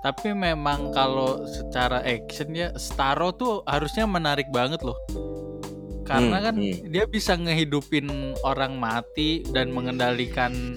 Tapi 0.02 0.34
memang 0.34 0.90
kalau 0.90 1.46
secara 1.46 2.02
action 2.02 2.50
ya 2.58 2.74
Starro 2.74 3.30
tuh 3.30 3.62
harusnya 3.62 4.02
menarik 4.02 4.50
banget 4.50 4.82
loh. 4.82 4.98
Karena 6.02 6.36
Hmm, 6.36 6.44
kan 6.44 6.54
hmm. 6.56 6.88
dia 6.88 7.04
bisa 7.04 7.32
ngehidupin 7.34 8.10
orang 8.42 8.74
mati 8.74 9.42
dan 9.46 9.70
mengendalikan 9.70 10.76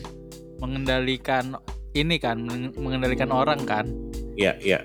mengendalikan 0.55 1.57
ini 1.91 2.15
kan 2.15 2.39
meng- 2.39 2.75
mengendalikan 2.75 3.29
orang 3.29 3.61
kan. 3.61 3.85
ya 4.33 4.51
ya 4.57 4.83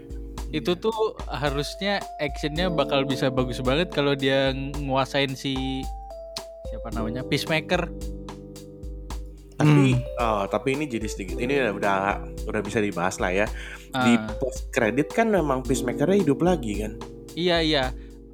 Itu 0.48 0.74
tuh 0.74 0.94
harusnya 1.26 1.98
actionnya 2.16 2.66
bakal 2.68 3.02
bisa 3.02 3.28
bagus 3.28 3.58
banget 3.58 3.88
kalau 3.88 4.12
dia 4.12 4.50
nguasain 4.76 5.30
si 5.32 5.82
siapa 6.66 6.90
namanya 6.90 7.22
Peacemaker. 7.22 7.86
tapi 9.52 9.92
Hmm. 9.92 10.00
oh, 10.16 10.42
tapi 10.46 10.72
ini 10.72 10.86
jadi 10.86 11.04
sedikit 11.04 11.36
ini 11.36 11.52
udah 11.54 11.72
udah, 11.74 11.96
udah 12.46 12.60
bisa 12.60 12.80
dibahas 12.80 13.18
lah 13.18 13.28
ya 13.28 13.46
di 13.92 14.16
Ah. 14.16 14.24
post 14.34 14.70
kredit 14.70 15.10
kan 15.10 15.28
memang 15.28 15.60
peacemakernya 15.60 16.16
hidup 16.18 16.40
lagi 16.40 16.80
kan 16.80 16.96
Iya 17.30 17.60
iya 17.60 17.84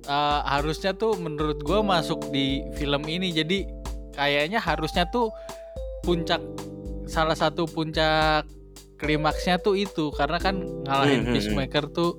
Eh, 0.07 0.41
harusnya 0.47 0.95
tuh 0.95 1.19
menurut 1.19 1.59
gue 1.61 1.81
masuk 1.83 2.31
di 2.31 2.63
film 2.79 3.03
ini. 3.05 3.35
Jadi 3.35 3.67
kayaknya 4.15 4.63
harusnya 4.63 5.03
tuh 5.11 5.35
puncak 6.01 6.39
salah 7.07 7.35
satu 7.35 7.67
puncak 7.67 8.47
klimaksnya 8.97 9.59
tuh 9.59 9.75
itu. 9.75 10.15
Karena 10.15 10.39
kan 10.39 10.63
ngalahin 10.87 11.23
Hmm, 11.23 11.27
hmm, 11.27 11.35
Peacemaker 11.35 11.85
tuh 11.91 12.11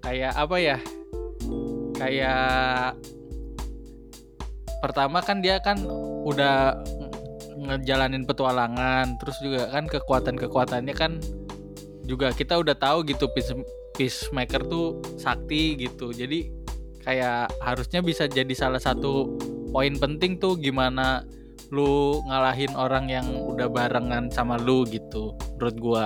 kayak 0.00 0.32
apa 0.32 0.56
ya? 0.56 0.78
Kayak 1.98 2.94
pertama 4.80 5.20
kan 5.20 5.42
dia 5.42 5.60
kan 5.60 5.76
udah 6.24 6.80
nge- 6.86 7.12
ngejalanin 7.60 8.24
petualangan 8.24 9.20
terus 9.20 9.36
juga 9.42 9.68
kan 9.68 9.84
kekuatan-kekuatannya 9.84 10.94
kan 10.96 11.20
juga 12.08 12.32
kita 12.32 12.56
udah 12.56 12.72
tahu 12.72 13.04
gitu 13.04 13.28
Peace- 13.34 13.66
Peacemaker 13.92 14.64
tuh 14.64 14.86
sakti 15.20 15.76
gitu. 15.76 16.14
Jadi 16.16 16.48
kayak 17.00 17.48
harusnya 17.60 18.00
bisa 18.00 18.24
jadi 18.24 18.52
salah 18.52 18.78
satu 18.78 19.38
poin 19.70 19.94
penting 19.96 20.36
tuh 20.36 20.54
gimana 20.54 21.24
lu 21.70 22.18
ngalahin 22.26 22.74
orang 22.74 23.06
yang 23.06 23.26
udah 23.46 23.70
barengan 23.70 24.26
sama 24.28 24.58
lu 24.58 24.82
gitu 24.84 25.32
menurut 25.54 25.76
gua. 25.78 26.04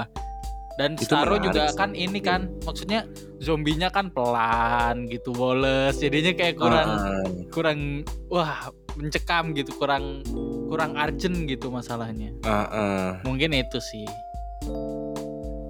Dan 0.74 0.98
Itu 0.98 1.14
menarik 1.14 1.46
juga 1.46 1.70
sih. 1.70 1.78
kan 1.78 1.90
ini 1.94 2.18
kan 2.18 2.50
maksudnya 2.66 3.06
zombinya 3.38 3.86
kan 3.88 4.10
pelan 4.10 5.06
gitu 5.06 5.30
woles 5.30 5.94
jadinya 5.96 6.34
kayak 6.34 6.58
kurang 6.58 6.88
Ah, 6.90 7.22
kurang 7.48 7.78
wah 8.26 8.74
mencekam 8.98 9.54
gitu 9.54 9.70
kurang 9.78 10.26
kurang 10.66 10.98
urgent 10.98 11.46
gitu 11.46 11.70
masalahnya. 11.70 12.34
Ah, 12.42 12.66
ah. 12.66 13.08
mungkin 13.22 13.54
itu 13.54 13.78
sih. 13.78 14.02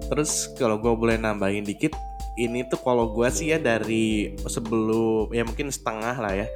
Terus 0.05 0.49
kalau 0.53 0.77
gue 0.77 0.93
boleh 0.93 1.17
nambahin 1.17 1.65
dikit, 1.65 1.93
ini 2.35 2.67
tuh 2.67 2.79
kalau 2.83 3.11
gue 3.11 3.27
sih 3.31 3.51
ya 3.51 3.59
dari 3.59 4.35
sebelum 4.45 5.31
ya 5.31 5.43
mungkin 5.47 5.71
setengah 5.71 6.15
lah 6.19 6.33
ya. 6.35 6.47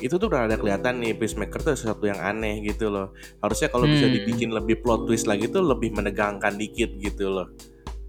Itu 0.00 0.16
tuh 0.16 0.32
udah 0.32 0.48
ada 0.48 0.56
kelihatan 0.56 1.02
nih 1.04 1.12
Peacemaker 1.12 1.60
tuh 1.60 1.76
sesuatu 1.76 2.08
yang 2.08 2.16
aneh 2.16 2.64
gitu 2.64 2.88
loh. 2.88 3.12
Harusnya 3.44 3.68
kalau 3.68 3.84
bisa 3.84 4.08
Hmm. 4.08 4.16
dibikin 4.16 4.48
lebih 4.48 4.80
plot 4.80 5.04
twist 5.04 5.28
lagi 5.28 5.44
tuh 5.52 5.60
lebih 5.60 5.92
menegangkan 5.92 6.56
dikit 6.56 6.96
gitu 6.96 7.28
loh. 7.28 7.48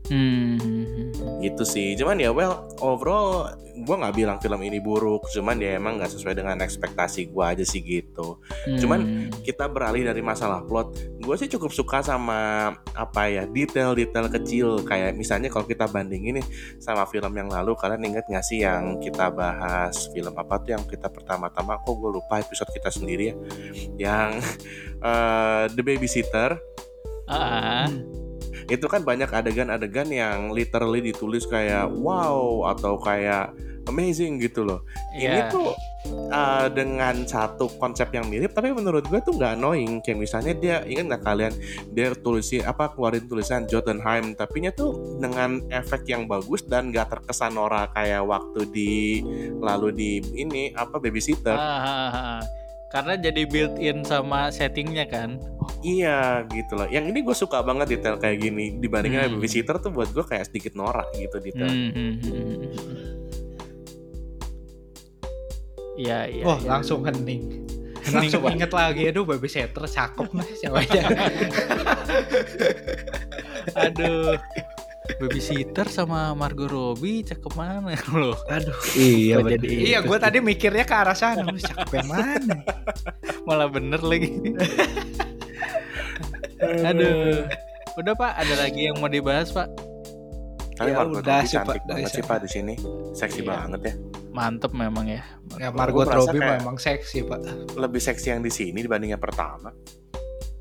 hmm 0.08 0.81
gitu 1.42 1.66
sih. 1.66 1.98
Cuman 1.98 2.22
ya 2.22 2.30
well 2.30 2.70
overall 2.80 3.50
gue 3.72 3.96
nggak 3.98 4.14
bilang 4.14 4.38
film 4.38 4.62
ini 4.62 4.78
buruk. 4.78 5.26
Cuman 5.34 5.58
ya 5.58 5.76
emang 5.76 5.98
nggak 5.98 6.14
sesuai 6.14 6.38
dengan 6.38 6.62
ekspektasi 6.62 7.34
gue 7.34 7.44
aja 7.44 7.66
sih 7.66 7.82
gitu. 7.82 8.38
Cuman 8.78 9.00
Hmm. 9.02 9.30
kita 9.42 9.66
beralih 9.66 10.06
dari 10.06 10.22
masalah 10.22 10.62
plot 10.62 10.94
gue 11.18 11.36
sih 11.38 11.50
cukup 11.50 11.74
suka 11.74 12.02
sama 12.06 12.72
apa 12.94 13.22
ya 13.26 13.50
detail-detail 13.50 14.30
kecil. 14.30 14.86
Kayak 14.86 15.18
misalnya 15.18 15.50
kalau 15.50 15.66
kita 15.66 15.90
bandingin 15.90 16.38
nih 16.40 16.46
sama 16.78 17.10
film 17.10 17.34
yang 17.34 17.50
lalu 17.50 17.74
kalian 17.74 18.06
inget 18.06 18.26
nggak 18.30 18.46
sih 18.46 18.62
yang 18.62 19.02
kita 19.02 19.34
bahas 19.34 20.08
film 20.14 20.38
apa 20.38 20.62
tuh 20.62 20.78
yang 20.78 20.84
kita 20.86 21.10
pertama-tama 21.10 21.82
kok 21.82 21.96
gue 21.98 22.12
lupa 22.12 22.38
episode 22.38 22.70
kita 22.70 22.94
sendiri 22.94 23.34
ya? 23.34 23.36
Yang 23.98 24.32
eh, 25.10 25.64
The 25.74 25.82
Babysitter. 25.82 26.62
Ah, 27.32 27.88
itu 28.72 28.88
kan 28.88 29.04
banyak 29.04 29.28
adegan-adegan 29.28 30.08
yang 30.08 30.56
literally 30.56 31.04
ditulis 31.04 31.44
kayak 31.44 31.92
wow 31.92 32.72
atau 32.72 32.96
kayak 32.96 33.52
amazing 33.92 34.40
gitu 34.40 34.64
loh 34.64 34.86
ini 35.12 35.44
iya. 35.44 35.52
tuh 35.52 35.76
uh, 36.32 36.72
dengan 36.72 37.26
satu 37.28 37.68
konsep 37.82 38.14
yang 38.16 38.30
mirip 38.32 38.56
tapi 38.56 38.72
menurut 38.72 39.04
gue 39.10 39.20
tuh 39.20 39.36
nggak 39.36 39.60
annoying 39.60 40.00
kayak 40.00 40.24
misalnya 40.24 40.54
dia 40.56 40.78
ingat 40.88 41.06
nggak 41.12 41.24
kalian 41.26 41.54
dia 41.92 42.16
tulisi 42.16 42.62
apa 42.62 42.94
keluarin 42.94 43.26
tulisan 43.26 43.68
Jotunheim 43.68 44.38
tapi 44.38 44.64
nya 44.64 44.72
tuh 44.72 45.20
dengan 45.20 45.60
efek 45.68 46.08
yang 46.08 46.30
bagus 46.30 46.64
dan 46.64 46.94
nggak 46.94 47.12
terkesan 47.12 47.58
norak 47.58 47.92
kayak 47.92 48.24
waktu 48.24 48.62
di 48.72 48.94
lalu 49.60 49.90
di 49.92 50.12
ini 50.38 50.72
apa 50.72 51.02
babysitter 51.02 51.58
Ah, 51.58 51.82
ah, 51.84 52.12
ah. 52.40 52.61
Karena 52.92 53.16
jadi 53.16 53.42
built 53.44 53.80
in 53.80 54.04
sama 54.04 54.52
settingnya 54.52 55.08
kan. 55.08 55.40
iya 55.82 56.46
gitu 56.46 56.76
loh 56.76 56.86
yang 56.86 57.08
ini 57.08 57.22
gue 57.22 57.34
suka 57.34 57.64
banget 57.64 57.90
detail 57.90 58.14
kayak 58.16 58.38
gini 58.40 58.78
dibandingin 58.78 59.18
Hmm. 59.24 59.34
babysitter 59.34 59.80
tuh 59.80 59.90
buat 59.90 60.12
gue 60.12 60.22
kayak 60.22 60.46
sedikit 60.46 60.76
norak 60.76 61.10
gitu 61.16 61.40
detail 61.40 61.66
Hmm, 61.66 61.90
hmm, 61.90 62.14
hmm, 62.20 62.46
hmm. 62.54 62.98
Iya, 65.98 66.20
iya. 66.28 66.44
Wah 66.44 66.58
iya. 66.58 66.70
langsung 66.70 67.02
hening. 67.02 67.66
Hening, 68.02 68.30
Langsung 68.30 68.42
inget 68.48 68.72
lagi, 68.72 69.02
aduh 69.08 69.22
babysitter 69.24 69.84
cakep 69.84 70.28
nih 70.34 70.50
siapa 70.56 70.78
aja. 70.82 71.02
Aduh. 73.86 74.34
Babysitter 75.18 75.86
sama 75.86 76.32
Margot 76.32 76.68
Robbie 76.68 77.22
cakep 77.22 77.54
mana 77.54 77.90
loh. 78.14 78.38
Aduh, 78.48 78.78
iya, 78.94 79.10
iya 79.18 79.36
bener. 79.38 79.52
jadi 79.58 79.68
iya 79.68 80.00
gue 80.00 80.18
tadi 80.18 80.38
mikirnya 80.40 80.84
ke 80.84 80.94
arah 80.94 81.14
sana, 81.14 81.42
Lu 81.44 81.58
cakep 81.58 81.90
yang 81.92 82.08
mana? 82.08 82.56
Malah 83.50 83.68
bener 83.68 84.00
lagi. 84.00 84.30
Aduh. 86.84 87.46
Udah 87.94 88.14
Pak, 88.14 88.32
ada 88.38 88.56
lagi 88.58 88.88
yang 88.88 88.98
mau 88.98 89.10
dibahas 89.10 89.50
Pak? 89.50 89.68
tapi 90.72 90.88
Ya 90.88 90.98
Margot 90.98 91.22
udah 91.22 91.36
Robbie 91.36 91.46
sih, 91.46 91.58
Pak. 91.58 91.66
cantik 91.68 91.84
banget 91.86 92.10
sih 92.10 92.24
pak 92.24 92.38
di 92.40 92.50
sini 92.50 92.74
seksi 93.14 93.40
Iya. 93.40 93.50
banget 93.54 93.82
ya 93.84 93.94
Mantep 94.32 94.72
memang 94.72 95.06
ya. 95.06 95.22
Ya 95.56 95.70
Gua 95.70 95.78
Margot 95.78 96.08
Robbie 96.10 96.42
memang 96.42 96.74
seksi 96.76 97.22
pak. 97.22 97.38
lebih 97.76 98.02
seksi 98.02 98.28
yang 98.30 98.42
di 98.42 98.50
sini 98.50 98.80
dibanding 98.80 99.14
yang 99.14 99.22
pertama 99.22 99.70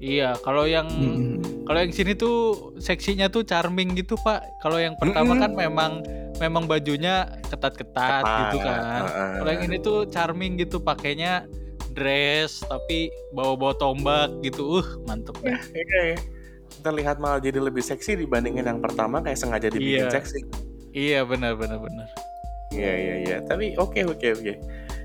Iya, 0.01 0.33
kalau 0.41 0.65
yang 0.65 0.89
Hmm. 0.89 1.45
kalau 1.63 1.79
yang 1.79 1.93
sini 1.93 2.13
tuh 2.15 2.37
seksinya 2.77 3.29
tuh 3.29 3.45
charming 3.45 3.93
gitu 3.93 4.17
Pak. 4.17 4.59
Kalau 4.59 4.77
yang 4.77 4.97
pertama 4.97 5.37
Mm-mm. 5.37 5.43
kan 5.43 5.53
memang 5.55 5.93
memang 6.37 6.65
bajunya 6.65 7.29
ketat-ketat 7.47 8.25
Ketat, 8.25 8.41
gitu 8.49 8.59
kan. 8.61 8.81
heeh. 8.99 9.31
Kalau 9.39 9.51
yang 9.53 9.63
ini 9.63 9.77
tuh 9.79 9.99
charming 10.07 10.57
gitu 10.57 10.81
pakainya 10.81 11.45
dress 11.91 12.65
tapi 12.65 13.07
bawa-bawa 13.31 13.77
tombak 13.77 14.33
gitu. 14.41 14.81
Uh, 14.81 14.89
mantep 15.05 15.37
dah. 15.39 15.61
Iya, 15.71 16.01
iya. 16.07 16.19
terlihat 16.81 17.19
malah 17.19 17.37
jadi 17.37 17.61
lebih 17.61 17.83
seksi 17.83 18.15
dibandingin 18.17 18.63
yang 18.63 18.81
pertama 18.81 19.21
kayak 19.21 19.37
sengaja 19.37 19.69
dibikin 19.69 20.07
Iya. 20.07 20.17
seksi 20.17 20.39
Iya, 20.91 21.21
benar 21.23 21.55
benar 21.55 21.77
benar. 21.77 22.09
iya 22.71 22.93
iya 22.95 23.15
iya 23.21 23.37
tapi 23.43 23.75
oke 23.75 23.99
oke 24.07 24.27
oke 24.33 24.47
ya 24.47 24.57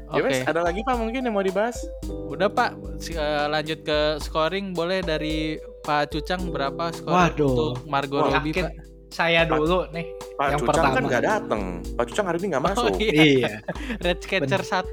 Oke. 0.08 0.22
wes 0.24 0.44
ada 0.44 0.62
lagi 0.62 0.82
pak 0.82 0.96
mungkin 0.96 1.22
yang 1.22 1.34
mau 1.34 1.42
dibahas 1.42 1.82
Udah 2.06 2.46
Pak, 2.46 2.76
eh, 3.08 3.46
lanjut 3.48 3.80
ke 3.82 4.00
scoring 4.20 4.72
boleh 4.72 5.00
dari 5.00 5.56
Pak 5.82 6.10
Cucang 6.10 6.50
berapa 6.50 6.92
scoring 6.92 7.32
Waduh. 7.32 7.48
untuk 7.48 7.76
Margot 7.86 8.22
Wah, 8.24 8.38
Robbie. 8.38 8.54
Pak? 8.56 8.74
Saya 9.08 9.46
dulu 9.46 9.88
nih. 9.90 10.06
pak 10.36 10.48
Yang 10.52 10.60
Cucang 10.62 10.76
kan 10.76 10.92
pertama. 10.92 11.08
nggak 11.08 11.24
dateng 11.24 11.62
pak 11.96 12.04
Cucang 12.06 12.26
hari 12.28 12.38
ini 12.38 12.48
nggak 12.52 12.64
masuk 12.66 12.86
Oh, 12.86 12.98
iya. 12.98 13.14
Iya. 13.16 13.54
Red 14.06 14.20
Catcher 14.22 14.62
1. 14.62 14.84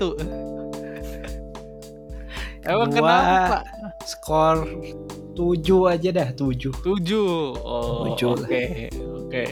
Emang 2.62 2.88
kenapa 2.88 3.26
Pak? 3.50 3.62
Skor 4.06 4.56
7 5.34 5.90
aja 5.90 6.08
dah, 6.14 6.28
7. 6.30 6.70
7. 6.70 7.58
Oh, 7.58 8.06
oke. 8.06 8.14
Tujuh 8.14 8.32
lah. 8.38 8.48
Oke. 9.18 9.44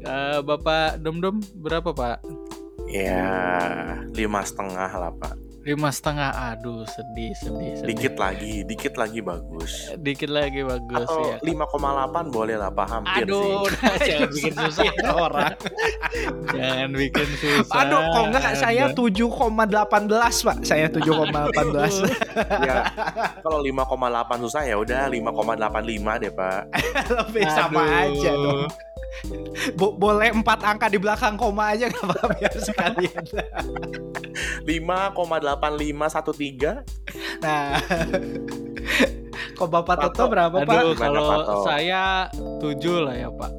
Eh, 0.00 0.38
Bapak 0.40 1.04
Dom 1.04 1.20
Dom 1.20 1.36
berapa 1.54 1.92
Pak? 1.92 2.24
Ya 2.90 3.30
lima 4.12 4.40
setengah 4.42 4.90
lah 4.90 5.12
pak 5.14 5.34
Lima 5.60 5.92
setengah. 5.92 6.56
Aduh, 6.56 6.88
sedih, 6.88 7.36
sedih, 7.36 7.76
sedih. 7.76 7.88
dikit 7.92 8.14
lagi 8.16 8.64
dikit 8.64 8.96
lagi 8.96 9.20
bagus 9.20 9.92
Dikit 10.00 10.32
lagi 10.32 10.64
bagus 10.64 11.04
atau 11.04 11.36
ya. 11.36 11.52
5,8 11.68 12.32
boleh 12.32 12.56
lah 12.56 12.72
pak 12.72 12.86
hampir 12.88 13.28
Aduh, 13.28 13.44
sih 13.44 13.52
udah, 13.68 13.94
jangan 14.08 14.30
bikin 14.32 14.54
susah 14.56 14.84
orang. 15.12 15.52
jangan 16.48 16.90
bikin 16.96 17.28
susah. 17.36 17.76
Aduh, 17.76 18.00
kok 18.08 18.24
enggak 18.32 18.44
saya 18.56 18.84
Anda. 18.88 19.04
7,18 19.04 20.48
pak. 20.48 20.56
Saya 20.64 20.86
7,18. 20.88 22.08
ya 22.64 22.76
kalau 23.44 23.60
5,8 23.60 24.44
susah 24.48 24.62
ya 24.64 24.80
udah 24.80 25.12
5,85 25.12 26.22
deh 26.24 26.32
pak 26.32 26.60
Lebih 27.20 27.44
sama 27.52 27.82
aja 28.08 28.32
dong. 28.32 28.64
Bo- 29.74 29.92
boleh 29.92 30.30
empat 30.30 30.62
angka 30.62 30.86
di 30.86 30.96
belakang 30.96 31.34
koma 31.34 31.70
aja 31.70 31.86
gak 31.86 32.00
apa-apa 32.00 32.26
biar 32.32 32.54
sekalian. 32.56 33.24
5,8513 34.64 36.82
Nah. 37.40 37.76
Kok 39.52 39.68
Bapak. 39.68 39.94
Toto 40.06 40.22
berapa 40.26 40.56
Aduh, 40.58 40.92
Pak? 40.92 40.96
Kalau 40.96 41.26
saya 41.62 42.26
7 42.58 43.00
lah 43.00 43.14
ya, 43.14 43.28
Pak. 43.28 43.50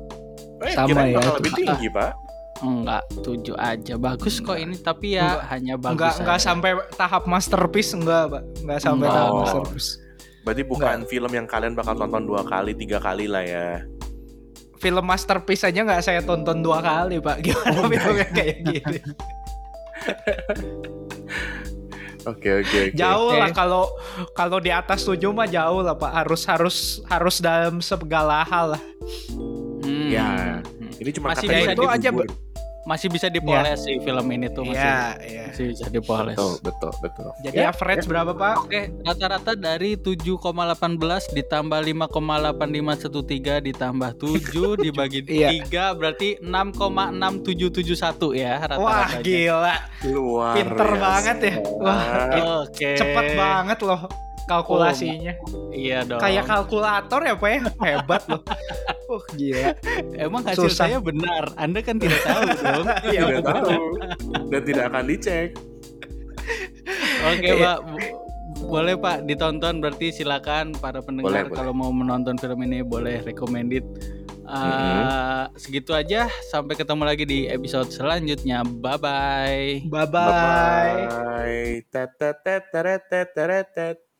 eh, 0.62 0.72
Sama 0.72 1.04
ya, 1.04 1.20
lebih 1.36 1.52
tinggi 1.54 1.89
pak 1.89 2.14
Enggak, 2.62 3.02
7 3.26 3.58
aja. 3.58 3.93
Bagus 3.97 4.38
kok 4.38 4.54
ini, 4.54 4.78
tapi 4.78 5.18
ya 5.18 5.34
Enggak. 5.34 5.43
hanya 5.49 5.74
bagus. 5.76 5.91
Enggak 5.91 6.14
enggak 6.22 6.39
sampai 6.39 6.72
tahap 6.93 7.24
masterpiece 7.26 7.91
enggak, 7.91 8.30
Pak. 8.30 8.43
Enggak 8.62 8.80
sampai 8.80 9.02
Enggak. 9.02 9.18
tahap 9.18 9.34
masterpiece. 9.36 9.89
Berarti 10.41 10.64
bukan 10.64 10.97
film 11.06 11.32
yang 11.32 11.45
kalian 11.45 11.74
bakal 11.74 11.95
tonton 11.95 12.24
dua 12.24 12.41
kali, 12.41 12.74
tiga 12.74 12.97
kali 12.97 13.26
lah 13.26 13.41
ya. 13.41 13.82
Film 14.82 15.05
masterpiece 15.05 15.69
aja 15.69 15.86
nggak 15.86 16.01
saya 16.01 16.25
tonton 16.25 16.65
dua 16.65 16.82
kali, 16.82 17.21
Pak. 17.21 17.38
Gimana 17.45 17.86
filmnya 17.86 18.27
kayak 18.34 18.55
gini? 18.65 18.99
Oke 22.21 22.61
oke 22.61 22.93
oke. 22.93 22.93
Jauh 22.93 23.34
lah 23.34 23.49
kalau 23.49 23.89
kalau 24.38 24.61
di 24.61 24.69
atas 24.69 25.01
7 25.01 25.17
mah 25.34 25.49
jauh 25.49 25.82
lah, 25.82 25.97
Pak. 25.97 26.21
Harus 26.21 26.45
harus 26.45 26.77
harus 27.09 27.41
dalam 27.41 27.82
segala 27.82 28.45
hal 28.45 28.77
lah. 28.77 28.84
Hmm. 29.82 30.05
Ya. 30.05 30.61
Hmm. 30.61 31.01
Ini 31.01 31.09
cuma 31.17 31.34
Masih 31.34 31.49
kategori 31.49 31.65
ya 31.65 31.73
itu 31.73 31.84
aja, 31.89 32.09
gugur. 32.13 32.29
Masih 32.82 33.07
bisa 33.07 33.27
dipoles 33.27 33.77
sih 33.79 33.97
film 33.97 34.25
ini 34.27 34.49
tuh 34.49 34.63
masih, 34.63 34.82
Iya, 34.82 35.05
iya. 35.21 35.43
masih 35.47 35.65
bisa 35.69 35.86
dipoles. 35.88 36.34
Betul 36.34 36.57
betul 36.61 36.91
betul. 36.97 37.29
Jadi 37.39 37.55
Ya, 37.55 37.69
average 37.69 38.05
berapa, 38.05 38.34
Pak? 38.34 38.55
Oke, 38.59 38.82
rata-rata 39.01 39.53
dari 39.53 39.93
7,18 39.95 40.97
ditambah 41.32 41.77
5,8513 41.77 43.21
ditambah 43.63 44.11
7 44.15 44.41
dibagi 44.84 45.21
Iya. 45.23 45.49
3 45.61 45.93
berarti 45.93 46.41
6,6771 46.41 48.34
ya 48.34 48.57
Wah, 48.57 48.65
rata-rata. 48.67 49.21
gila. 49.21 49.75
Luar 50.07 50.53
Pinter 50.55 50.88
biasa. 50.88 50.97
banget 50.99 51.38
ya. 51.39 51.53
Wah, 51.77 52.01
Oke. 52.65 52.89
cepet 52.95 53.25
banget 53.36 53.79
loh 53.82 54.01
kalkulasinya. 54.47 55.33
Iya 55.71 56.05
dong. 56.05 56.19
Kayak 56.19 56.45
kalkulator 56.47 57.21
ya, 57.21 57.33
Pak 57.35 57.49
ya? 57.49 57.59
Hebat 57.81 58.21
loh. 58.29 58.41
Wah, 59.11 59.25
gila. 59.35 59.75
Emang 60.15 60.41
hasil 60.47 60.71
Susah. 60.71 60.87
saya 60.87 60.97
benar. 61.03 61.51
Anda 61.59 61.83
kan 61.83 61.99
tidak 61.99 62.19
tahu 62.23 62.41
dong. 62.63 62.85
Iya, 63.11 63.21
Tidak 63.27 63.43
tahu 63.43 63.83
dan 64.51 64.61
tidak 64.63 64.83
akan 64.87 65.03
dicek. 65.07 65.49
Oke, 67.27 67.49
Iya. 67.51 67.55
Pak. 67.59 67.79
Boleh 68.61 68.93
Pak 68.93 69.25
ditonton 69.25 69.81
berarti 69.81 70.13
silakan 70.13 70.71
para 70.77 71.01
pendengar 71.01 71.33
Boleh, 71.33 71.43
boleh. 71.49 71.57
kalau 71.57 71.73
mau 71.73 71.89
menonton 71.89 72.37
film 72.37 72.61
ini 72.61 72.85
boleh 72.85 73.19
recommended. 73.25 73.81
Uh, 74.45 75.47
Segitu 75.55 75.95
aja. 75.95 76.27
Sampai 76.51 76.75
ketemu 76.75 77.03
lagi 77.07 77.23
di 77.23 77.47
episode 77.47 77.87
selanjutnya. 77.89 78.61
Bye 78.63 78.99
bye. 78.99 79.67
Bye-bye. 79.87 80.95
Bye. 81.07 81.83
Tet 81.89 82.19
tet 82.19 84.11